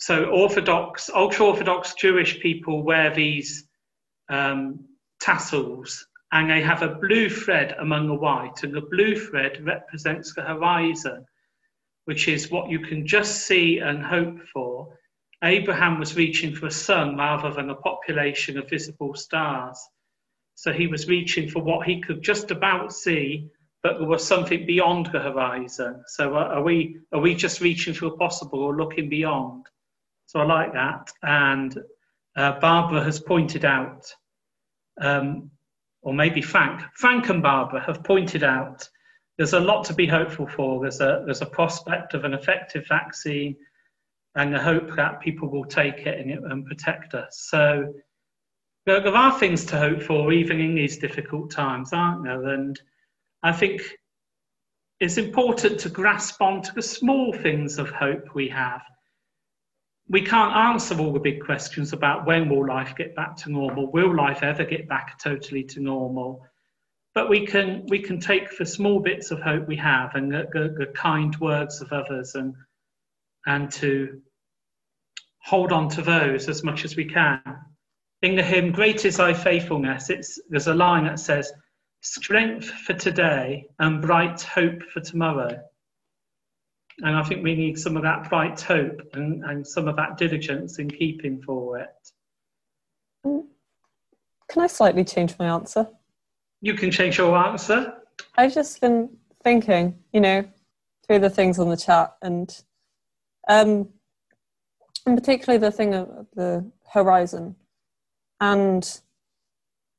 so 0.01 0.25
Orthodox, 0.31 1.11
ultra 1.15 1.45
Orthodox 1.45 1.93
Jewish 1.93 2.41
people 2.41 2.83
wear 2.83 3.15
these 3.15 3.69
um, 4.31 4.87
tassels 5.21 6.07
and 6.33 6.49
they 6.51 6.63
have 6.63 6.81
a 6.81 6.95
blue 6.95 7.29
thread 7.29 7.77
among 7.79 8.07
the 8.07 8.15
white, 8.15 8.63
and 8.63 8.73
the 8.73 8.81
blue 8.81 9.15
thread 9.15 9.63
represents 9.63 10.33
the 10.33 10.43
horizon, 10.43 11.27
which 12.07 12.29
is 12.29 12.51
what 12.51 12.71
you 12.71 12.79
can 12.79 13.07
just 13.07 13.47
see 13.47 13.79
and 13.79 14.03
hope 14.03 14.39
for. 14.55 14.97
Abraham 15.45 15.99
was 15.99 16.17
reaching 16.17 16.55
for 16.55 16.67
a 16.67 16.71
son 16.71 17.17
rather 17.17 17.53
than 17.53 17.69
a 17.69 17.75
population 17.75 18.57
of 18.57 18.71
visible 18.71 19.15
stars. 19.15 19.79
So 20.55 20.73
he 20.73 20.87
was 20.87 21.09
reaching 21.09 21.49
for 21.49 21.63
what 21.63 21.87
he 21.87 22.01
could 22.01 22.23
just 22.23 22.51
about 22.51 22.93
see, 22.95 23.51
but 23.83 23.99
there 23.99 24.09
was 24.09 24.27
something 24.27 24.65
beyond 24.65 25.07
the 25.13 25.21
horizon. 25.21 26.05
So 26.07 26.35
are 26.37 26.63
we 26.63 27.01
are 27.13 27.21
we 27.21 27.35
just 27.35 27.61
reaching 27.61 27.93
for 27.93 28.07
the 28.07 28.17
possible 28.17 28.61
or 28.61 28.77
looking 28.77 29.09
beyond? 29.09 29.67
So 30.31 30.39
I 30.39 30.45
like 30.45 30.73
that. 30.75 31.11
And 31.25 31.77
uh, 32.37 32.61
Barbara 32.61 33.03
has 33.03 33.19
pointed 33.19 33.65
out, 33.65 34.07
um, 35.01 35.51
or 36.03 36.15
maybe 36.15 36.41
Frank, 36.41 36.83
Frank 36.95 37.29
and 37.31 37.43
Barbara 37.43 37.81
have 37.85 38.05
pointed 38.05 38.45
out 38.45 38.89
there's 39.39 39.55
a 39.55 39.59
lot 39.59 39.83
to 39.87 39.93
be 39.93 40.07
hopeful 40.07 40.47
for. 40.47 40.83
There's 40.83 41.01
a, 41.01 41.25
there's 41.25 41.43
a 41.43 41.47
prospect 41.47 42.15
of 42.15 42.23
an 42.23 42.33
effective 42.33 42.87
vaccine 42.87 43.57
and 44.37 44.55
the 44.55 44.61
hope 44.61 44.95
that 44.95 45.21
people 45.21 45.51
will 45.51 45.65
take 45.65 46.07
it 46.07 46.21
and, 46.21 46.31
and 46.31 46.65
protect 46.65 47.15
us. 47.15 47.49
So 47.51 47.93
there, 48.87 49.01
there 49.01 49.17
are 49.17 49.37
things 49.37 49.65
to 49.67 49.79
hope 49.79 50.01
for 50.01 50.33
even 50.33 50.61
in 50.61 50.77
these 50.77 50.99
difficult 50.99 51.51
times, 51.51 51.93
aren't 51.93 52.23
there? 52.23 52.51
And 52.51 52.81
I 53.43 53.51
think 53.51 53.83
it's 55.01 55.17
important 55.17 55.81
to 55.81 55.89
grasp 55.89 56.41
onto 56.41 56.73
the 56.73 56.83
small 56.83 57.33
things 57.33 57.79
of 57.79 57.91
hope 57.91 58.33
we 58.33 58.49
have 58.51 58.83
we 60.11 60.23
can't 60.23 60.57
answer 60.57 60.99
all 60.99 61.13
the 61.13 61.21
big 61.21 61.41
questions 61.45 61.93
about 61.93 62.27
when 62.27 62.49
will 62.49 62.67
life 62.67 62.97
get 62.97 63.15
back 63.15 63.37
to 63.37 63.51
normal 63.51 63.91
will 63.93 64.15
life 64.15 64.43
ever 64.43 64.65
get 64.65 64.89
back 64.89 65.19
totally 65.21 65.63
to 65.63 65.81
normal. 65.81 66.45
But 67.15 67.31
we 67.31 67.47
can 67.47 67.87
we 67.87 68.01
can 68.01 68.19
take 68.19 68.59
the 68.59 68.67
small 68.67 68.99
bits 68.99 69.31
of 69.31 69.41
hope 69.41 69.69
we 69.69 69.77
have 69.77 70.17
and 70.17 70.33
the, 70.33 70.49
the, 70.53 70.75
the 70.77 70.93
kind 70.93 71.35
words 71.39 71.81
of 71.81 71.93
others 71.93 72.35
and 72.35 72.55
and 73.47 73.71
to 73.73 74.21
hold 75.45 75.71
on 75.73 75.89
to 75.91 76.03
those 76.03 76.49
as 76.49 76.65
much 76.65 76.85
as 76.85 76.97
we 76.97 77.05
can. 77.05 77.41
In 78.23 78.35
the 78.35 78.43
hymn 78.43 78.73
great 78.73 79.05
is 79.05 79.17
thy 79.17 79.33
faithfulness 79.33 80.11
it's 80.11 80.41
there's 80.49 80.67
a 80.67 80.75
line 80.75 81.05
that 81.05 81.21
says 81.21 81.53
strength 82.01 82.69
for 82.69 82.95
today 82.95 83.67
and 83.79 84.03
bright 84.03 84.43
hope 84.43 84.83
for 84.93 85.01
tomorrow 85.01 85.61
and 87.03 87.17
I 87.17 87.23
think 87.23 87.43
we 87.43 87.55
need 87.55 87.79
some 87.79 87.97
of 87.97 88.03
that 88.03 88.29
bright 88.29 88.61
hope 88.61 89.01
and, 89.15 89.45
and 89.45 89.67
some 89.67 89.89
of 89.89 89.97
that 89.97 90.19
diligence 90.19 90.79
in 90.79 90.91
keeping 90.91 91.43
for 91.43 91.79
it. 91.79 91.89
Can 93.25 94.63
I 94.63 94.67
slightly 94.67 95.05
change 95.05 95.35
my 95.39 95.47
answer? 95.47 95.89
You 96.61 96.75
can 96.75 96.91
change 96.91 97.19
your 97.19 97.37
answer. 97.37 97.95
I've 98.37 98.53
just 98.53 98.81
been 98.81 99.09
thinking, 99.43 99.99
you 100.13 100.21
know, 100.21 100.45
through 101.07 101.21
the 101.21 101.31
things 101.31 101.59
on 101.59 101.69
the 101.69 101.77
chat 101.77 102.15
and 102.23 102.63
um 103.49 103.89
and 105.07 105.17
particularly 105.17 105.59
the 105.59 105.73
thing 105.73 105.95
of 105.95 106.27
the 106.35 106.71
horizon. 106.93 107.57
And 108.41 109.01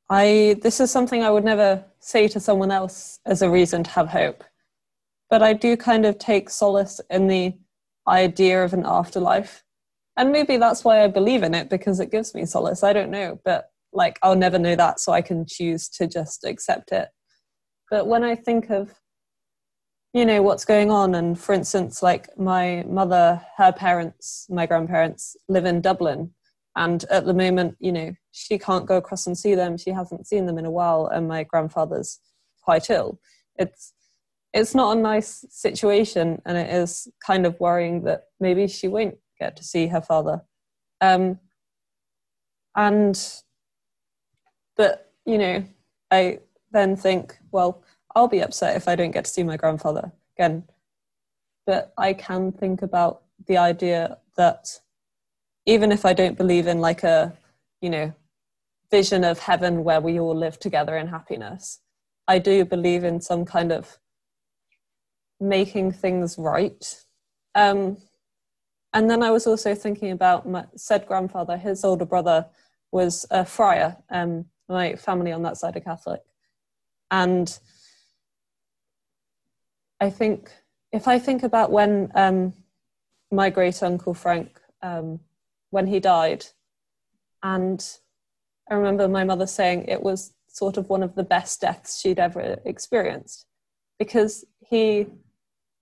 I 0.10 0.58
this 0.62 0.80
is 0.80 0.92
something 0.92 1.24
I 1.24 1.32
would 1.32 1.44
never 1.44 1.84
say 2.00 2.28
to 2.28 2.40
someone 2.40 2.72
else 2.72 3.20
as 3.26 3.42
a 3.42 3.50
reason 3.50 3.84
to 3.84 3.90
have 3.92 4.10
hope 4.10 4.44
but 5.32 5.42
I 5.42 5.54
do 5.54 5.78
kind 5.78 6.06
of 6.06 6.20
take 6.20 6.50
solace 6.50 7.00
in 7.10 7.28
the 7.28 7.54
idea 8.08 8.64
of 8.64 8.74
an 8.74 8.84
afterlife. 8.86 9.64
And 10.18 10.30
maybe 10.30 10.58
that's 10.58 10.84
why 10.84 11.04
I 11.04 11.08
believe 11.08 11.42
in 11.42 11.56
it 11.56 11.70
because 11.70 12.02
it 12.02 12.12
gives 12.12 12.36
me 12.36 12.46
solace. 12.46 12.84
I 12.84 12.92
don't 12.92 13.10
know, 13.10 13.40
but 13.46 13.70
like 13.94 14.20
I'll 14.22 14.36
never 14.36 14.60
know 14.60 14.76
that, 14.76 15.00
so 15.00 15.14
I 15.14 15.22
can 15.22 15.46
choose 15.48 15.88
to 15.90 16.06
just 16.06 16.44
accept 16.44 16.92
it. 16.92 17.08
But 17.90 18.08
when 18.08 18.26
I 18.26 18.36
think 18.36 18.70
of, 18.70 19.00
you 20.14 20.26
know, 20.26 20.42
what's 20.42 20.66
going 20.66 20.92
on, 20.92 21.16
and 21.16 21.40
for 21.40 21.54
instance, 21.54 22.04
like 22.04 22.28
my 22.38 22.84
mother, 22.88 23.42
her 23.56 23.72
parents, 23.72 24.48
my 24.50 24.66
grandparents 24.66 25.38
live 25.48 25.64
in 25.64 25.80
Dublin, 25.80 26.32
and 26.76 27.06
at 27.06 27.26
the 27.26 27.34
moment, 27.34 27.78
you 27.80 27.94
know, 27.94 28.14
she 28.32 28.60
can't 28.60 28.86
go 28.86 28.98
across 28.98 29.28
and 29.28 29.38
see 29.38 29.56
them. 29.56 29.78
She 29.78 29.92
hasn't 29.92 30.28
seen 30.28 30.46
them 30.46 30.58
in 30.58 30.66
a 30.66 30.72
while, 30.72 31.08
and 31.08 31.30
my 31.30 31.44
grandfather's 31.46 32.20
quite 32.62 32.90
ill. 32.90 33.20
It's 33.56 33.94
it's 34.54 34.76
not 34.76 34.98
a 34.98 35.00
nice 35.00 35.46
situation 35.50 36.42
and 36.46 36.58
it 36.58 36.70
is 36.70 37.08
kind 37.26 37.46
of 37.46 37.60
worrying 37.60 38.04
that 38.04 38.26
maybe 38.40 38.68
she 38.68 38.88
won't 38.88 39.18
get 39.40 39.56
to 39.56 39.64
see 39.64 39.88
her 39.88 40.02
father. 40.02 40.42
Um, 41.00 41.40
and 42.76 43.42
but 44.78 45.12
you 45.26 45.38
know 45.38 45.64
i 46.10 46.40
then 46.72 46.96
think 46.96 47.38
well 47.52 47.84
i'll 48.16 48.28
be 48.28 48.40
upset 48.42 48.76
if 48.76 48.88
i 48.88 48.96
don't 48.96 49.12
get 49.12 49.26
to 49.26 49.32
see 49.32 49.44
my 49.44 49.58
grandfather 49.58 50.12
again. 50.38 50.64
But 51.66 51.94
i 51.98 52.14
can 52.14 52.52
think 52.52 52.82
about 52.82 53.24
the 53.48 53.58
idea 53.58 54.18
that 54.38 54.80
even 55.66 55.92
if 55.92 56.06
i 56.06 56.14
don't 56.14 56.38
believe 56.38 56.68
in 56.68 56.80
like 56.80 57.04
a 57.04 57.34
you 57.82 57.90
know 57.90 58.14
vision 58.90 59.24
of 59.24 59.40
heaven 59.40 59.84
where 59.84 60.02
we 60.02 60.20
all 60.20 60.36
live 60.36 60.60
together 60.60 60.98
in 60.98 61.08
happiness 61.08 61.80
i 62.28 62.40
do 62.40 62.66
believe 62.66 63.04
in 63.04 63.22
some 63.22 63.46
kind 63.46 63.72
of 63.72 64.00
making 65.42 65.92
things 65.92 66.38
right. 66.38 67.04
Um, 67.56 67.98
and 68.94 69.10
then 69.10 69.24
I 69.24 69.32
was 69.32 69.48
also 69.48 69.74
thinking 69.74 70.12
about 70.12 70.48
my 70.48 70.66
said 70.76 71.08
grandfather, 71.08 71.58
his 71.58 71.84
older 71.84 72.06
brother 72.06 72.46
was 72.92 73.26
a 73.32 73.44
friar. 73.46 73.98
Um, 74.10 74.46
my 74.70 74.96
family 74.96 75.32
on 75.32 75.44
that 75.44 75.58
side 75.58 75.76
are 75.76 75.82
Catholic. 75.82 76.22
And 77.10 77.58
I 80.00 80.10
think 80.10 80.52
if 80.92 81.08
I 81.08 81.20
think 81.20 81.44
about 81.44 81.72
when 81.72 82.12
um, 82.16 82.54
my 83.32 83.50
great 83.50 83.82
uncle 83.82 84.14
Frank, 84.14 84.60
um, 84.82 85.20
when 85.70 85.88
he 85.88 86.00
died, 86.00 86.46
and 87.44 87.84
I 88.70 88.76
remember 88.76 89.08
my 89.08 89.24
mother 89.24 89.48
saying 89.48 89.86
it 89.86 90.04
was 90.04 90.34
sort 90.48 90.78
of 90.78 90.90
one 90.90 91.04
of 91.04 91.16
the 91.16 91.24
best 91.24 91.62
deaths 91.62 92.00
she'd 92.00 92.20
ever 92.20 92.60
experienced 92.66 93.46
because 93.98 94.44
he 94.70 95.08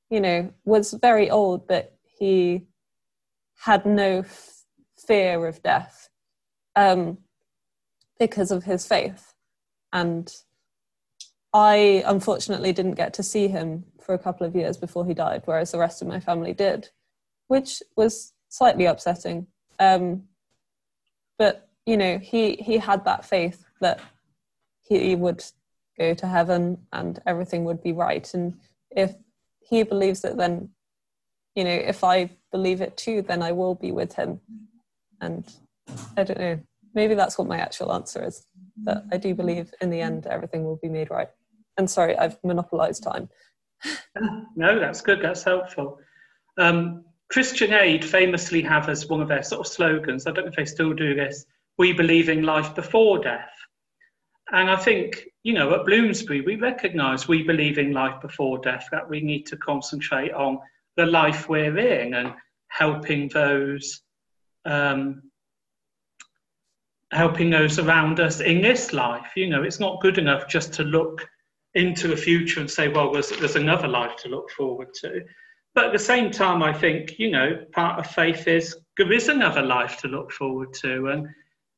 you 0.10 0.20
know, 0.22 0.52
was 0.66 0.94
very 0.94 1.30
old, 1.30 1.68
but 1.68 1.96
he 2.04 2.68
had 3.60 3.86
no 3.86 4.20
f- 4.20 4.64
fear 4.98 5.46
of 5.48 5.62
death 5.62 6.10
um, 6.76 7.18
because 8.18 8.52
of 8.52 8.64
his 8.64 8.88
faith. 8.88 9.34
And 9.94 10.32
I 11.54 12.04
unfortunately 12.06 12.74
didn't 12.74 12.96
get 12.96 13.14
to 13.16 13.24
see 13.24 13.48
him 13.48 13.86
for 14.02 14.14
a 14.14 14.20
couple 14.20 14.46
of 14.46 14.56
years 14.56 14.78
before 14.78 15.06
he 15.06 15.14
died, 15.14 15.44
whereas 15.46 15.72
the 15.72 15.80
rest 15.80 16.02
of 16.02 16.08
my 16.08 16.20
family 16.20 16.54
did, 16.54 16.90
which 17.48 17.82
was 17.96 18.34
slightly 18.50 18.86
upsetting. 18.86 19.48
Um, 19.80 20.24
but 21.38 21.70
you 21.86 21.98
know, 21.98 22.20
he 22.20 22.54
he 22.56 22.78
had 22.78 23.06
that 23.06 23.26
faith 23.26 23.66
that 23.82 24.00
he 24.82 25.16
would 25.16 25.44
go 25.98 26.14
to 26.14 26.28
heaven 26.28 26.78
and 26.94 27.20
everything 27.26 27.64
would 27.66 27.82
be 27.82 27.92
right. 27.92 28.32
And 28.34 28.60
if 28.92 29.14
he 29.70 29.84
believes 29.84 30.24
it, 30.24 30.38
then 30.38 30.70
you 31.56 31.64
know, 31.64 31.72
if 31.72 32.04
I 32.04 32.30
believe 32.52 32.82
it 32.82 32.96
too, 32.96 33.22
then 33.22 33.42
I 33.42 33.52
will 33.52 33.76
be 33.76 33.92
with 33.92 34.14
him. 34.14 34.40
And 35.20 35.46
I 36.16 36.24
don't 36.24 36.40
know, 36.40 36.60
maybe 36.94 37.16
that's 37.16 37.38
what 37.38 37.48
my 37.48 37.58
actual 37.58 37.92
answer 37.92 38.24
is. 38.24 38.46
That 38.84 39.04
I 39.12 39.18
do 39.18 39.34
believe 39.36 39.74
in 39.82 39.90
the 39.90 40.00
end 40.00 40.26
everything 40.28 40.64
will 40.64 40.80
be 40.82 40.90
made 40.90 41.10
right. 41.10 41.28
And 41.78 41.90
sorry, 41.90 42.18
I've 42.18 42.38
monopolized 42.44 43.04
time. 43.04 43.30
no, 44.56 44.80
that's 44.80 45.02
good. 45.02 45.22
That's 45.22 45.44
helpful. 45.44 46.00
Um, 46.58 47.04
Christian 47.30 47.74
Aid 47.74 48.04
famously 48.04 48.62
have 48.62 48.90
as 48.90 49.08
one 49.08 49.22
of 49.22 49.28
their 49.28 49.44
sort 49.44 49.62
of 49.62 49.72
slogans, 49.72 50.26
I 50.26 50.32
don't 50.32 50.46
know 50.46 50.50
if 50.50 50.56
they 50.56 50.66
still 50.66 50.94
do 50.94 51.14
this, 51.14 51.46
we 51.78 51.94
believe 51.94 52.28
in 52.28 52.44
life 52.44 52.74
before 52.74 53.20
death. 53.20 53.52
And 54.52 54.70
I 54.70 54.76
think, 54.76 55.29
you 55.50 55.56
know, 55.56 55.74
at 55.74 55.84
Bloomsbury, 55.84 56.42
we 56.42 56.58
recognise 56.58 57.28
we 57.28 57.42
believe 57.42 57.80
in 57.80 57.92
life 57.92 58.22
before 58.22 58.60
death, 58.60 58.88
that 58.92 59.10
we 59.10 59.20
need 59.20 59.48
to 59.48 59.58
concentrate 59.58 60.32
on 60.32 60.60
the 60.96 61.08
life 61.08 61.50
we're 61.50 61.76
in 61.76 62.14
and 62.14 62.36
helping 62.68 63.28
those 63.30 64.02
um, 64.66 65.24
helping 67.12 67.50
those 67.50 67.80
around 67.80 68.20
us 68.20 68.42
in 68.42 68.62
this 68.62 68.94
life. 68.94 69.32
You 69.36 69.50
know, 69.50 69.64
it's 69.64 69.80
not 69.80 70.02
good 70.02 70.20
enough 70.20 70.48
just 70.48 70.72
to 70.74 70.84
look 70.84 71.28
into 71.74 72.08
the 72.08 72.16
future 72.16 72.60
and 72.60 72.70
say, 72.70 72.88
well, 72.88 73.12
there's, 73.12 73.30
there's 73.30 73.56
another 73.56 73.88
life 73.88 74.18
to 74.18 74.30
look 74.30 74.52
forward 74.52 74.94
to. 75.02 75.24
But 75.74 75.86
at 75.86 75.94
the 75.94 75.98
same 75.98 76.30
time, 76.30 76.62
I 76.62 76.74
think, 76.74 77.18
you 77.18 77.32
know, 77.32 77.66
part 77.72 77.98
of 77.98 78.06
faith 78.06 78.48
is 78.48 78.78
there 79.00 79.12
is 79.12 79.30
another 79.30 79.64
life 79.64 79.98
to 80.02 80.08
look 80.08 80.32
forward 80.32 80.76
to. 80.76 81.08
And, 81.08 81.28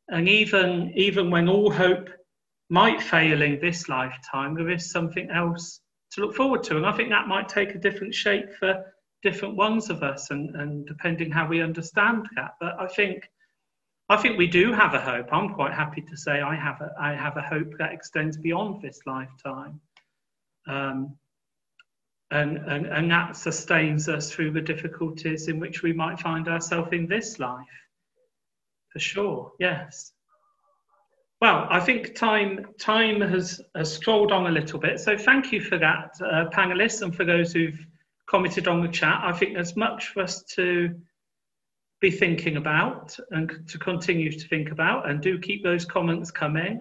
and 0.10 0.28
even, 0.28 0.92
even 0.94 1.32
when 1.32 1.48
all 1.48 1.72
hope 1.72 2.10
might 2.72 3.02
fail 3.02 3.42
in 3.42 3.60
this 3.60 3.90
lifetime, 3.90 4.56
there 4.56 4.70
is 4.70 4.92
something 4.92 5.30
else 5.30 5.82
to 6.12 6.22
look 6.22 6.34
forward 6.34 6.64
to. 6.64 6.78
And 6.78 6.86
I 6.86 6.94
think 6.94 7.10
that 7.10 7.28
might 7.28 7.50
take 7.50 7.76
a 7.76 7.78
different 7.78 8.16
shape 8.16 8.54
for 8.58 8.86
different 9.22 9.58
ones 9.58 9.90
of 9.90 10.04
us 10.04 10.32
and, 10.32 10.56
and 10.56 10.88
depending 10.88 11.32
how 11.32 11.48
we 11.48 11.62
understand 11.62 12.30
that. 12.38 12.56
But 12.62 12.80
I 12.80 12.88
think 12.88 13.30
I 14.08 14.18
think 14.18 14.38
we 14.38 14.48
do 14.48 14.74
have 14.74 14.94
a 14.94 15.00
hope. 15.00 15.28
I'm 15.32 15.54
quite 15.54 15.74
happy 15.74 16.02
to 16.02 16.18
say 16.18 16.42
I 16.42 16.56
have 16.56 16.82
a, 16.82 16.92
I 17.00 17.14
have 17.14 17.38
a 17.38 17.42
hope 17.42 17.78
that 17.78 17.94
extends 17.94 18.38
beyond 18.38 18.82
this 18.82 19.00
lifetime. 19.06 19.80
Um, 20.68 21.18
and, 22.30 22.58
and, 22.58 22.86
and 22.88 23.12
that 23.12 23.36
sustains 23.36 24.08
us 24.08 24.32
through 24.32 24.52
the 24.52 24.62
difficulties 24.62 25.48
in 25.50 25.60
which 25.60 25.82
we 25.82 25.94
might 25.94 26.20
find 26.20 26.48
ourselves 26.48 26.90
in 26.94 27.08
this 27.08 27.40
life. 27.40 27.66
For 28.92 29.00
sure, 29.00 29.52
yes. 29.60 30.12
Well, 31.42 31.66
I 31.72 31.80
think 31.80 32.14
time 32.14 32.68
time 32.80 33.20
has, 33.22 33.60
has 33.76 33.92
strolled 33.92 34.32
on 34.32 34.46
a 34.46 34.52
little 34.52 34.80
bit. 34.80 35.00
So 35.00 35.18
thank 35.18 35.52
you 35.52 35.60
for 35.60 35.80
that, 35.80 36.12
uh, 36.22 36.46
panelists, 36.52 37.02
and 37.02 37.16
for 37.16 37.26
those 37.26 37.52
who've 37.52 37.84
commented 38.28 38.68
on 38.68 38.82
the 38.82 38.88
chat. 38.88 39.22
I 39.24 39.32
think 39.34 39.56
there's 39.56 39.76
much 39.76 40.10
for 40.10 40.22
us 40.22 40.44
to 40.56 40.96
be 42.00 42.12
thinking 42.12 42.58
about 42.58 43.18
and 43.32 43.68
to 43.68 43.80
continue 43.80 44.32
to 44.32 44.48
think 44.48 44.72
about 44.72 45.10
and 45.10 45.20
do 45.20 45.40
keep 45.40 45.64
those 45.64 45.84
comments 45.84 46.30
coming 46.30 46.80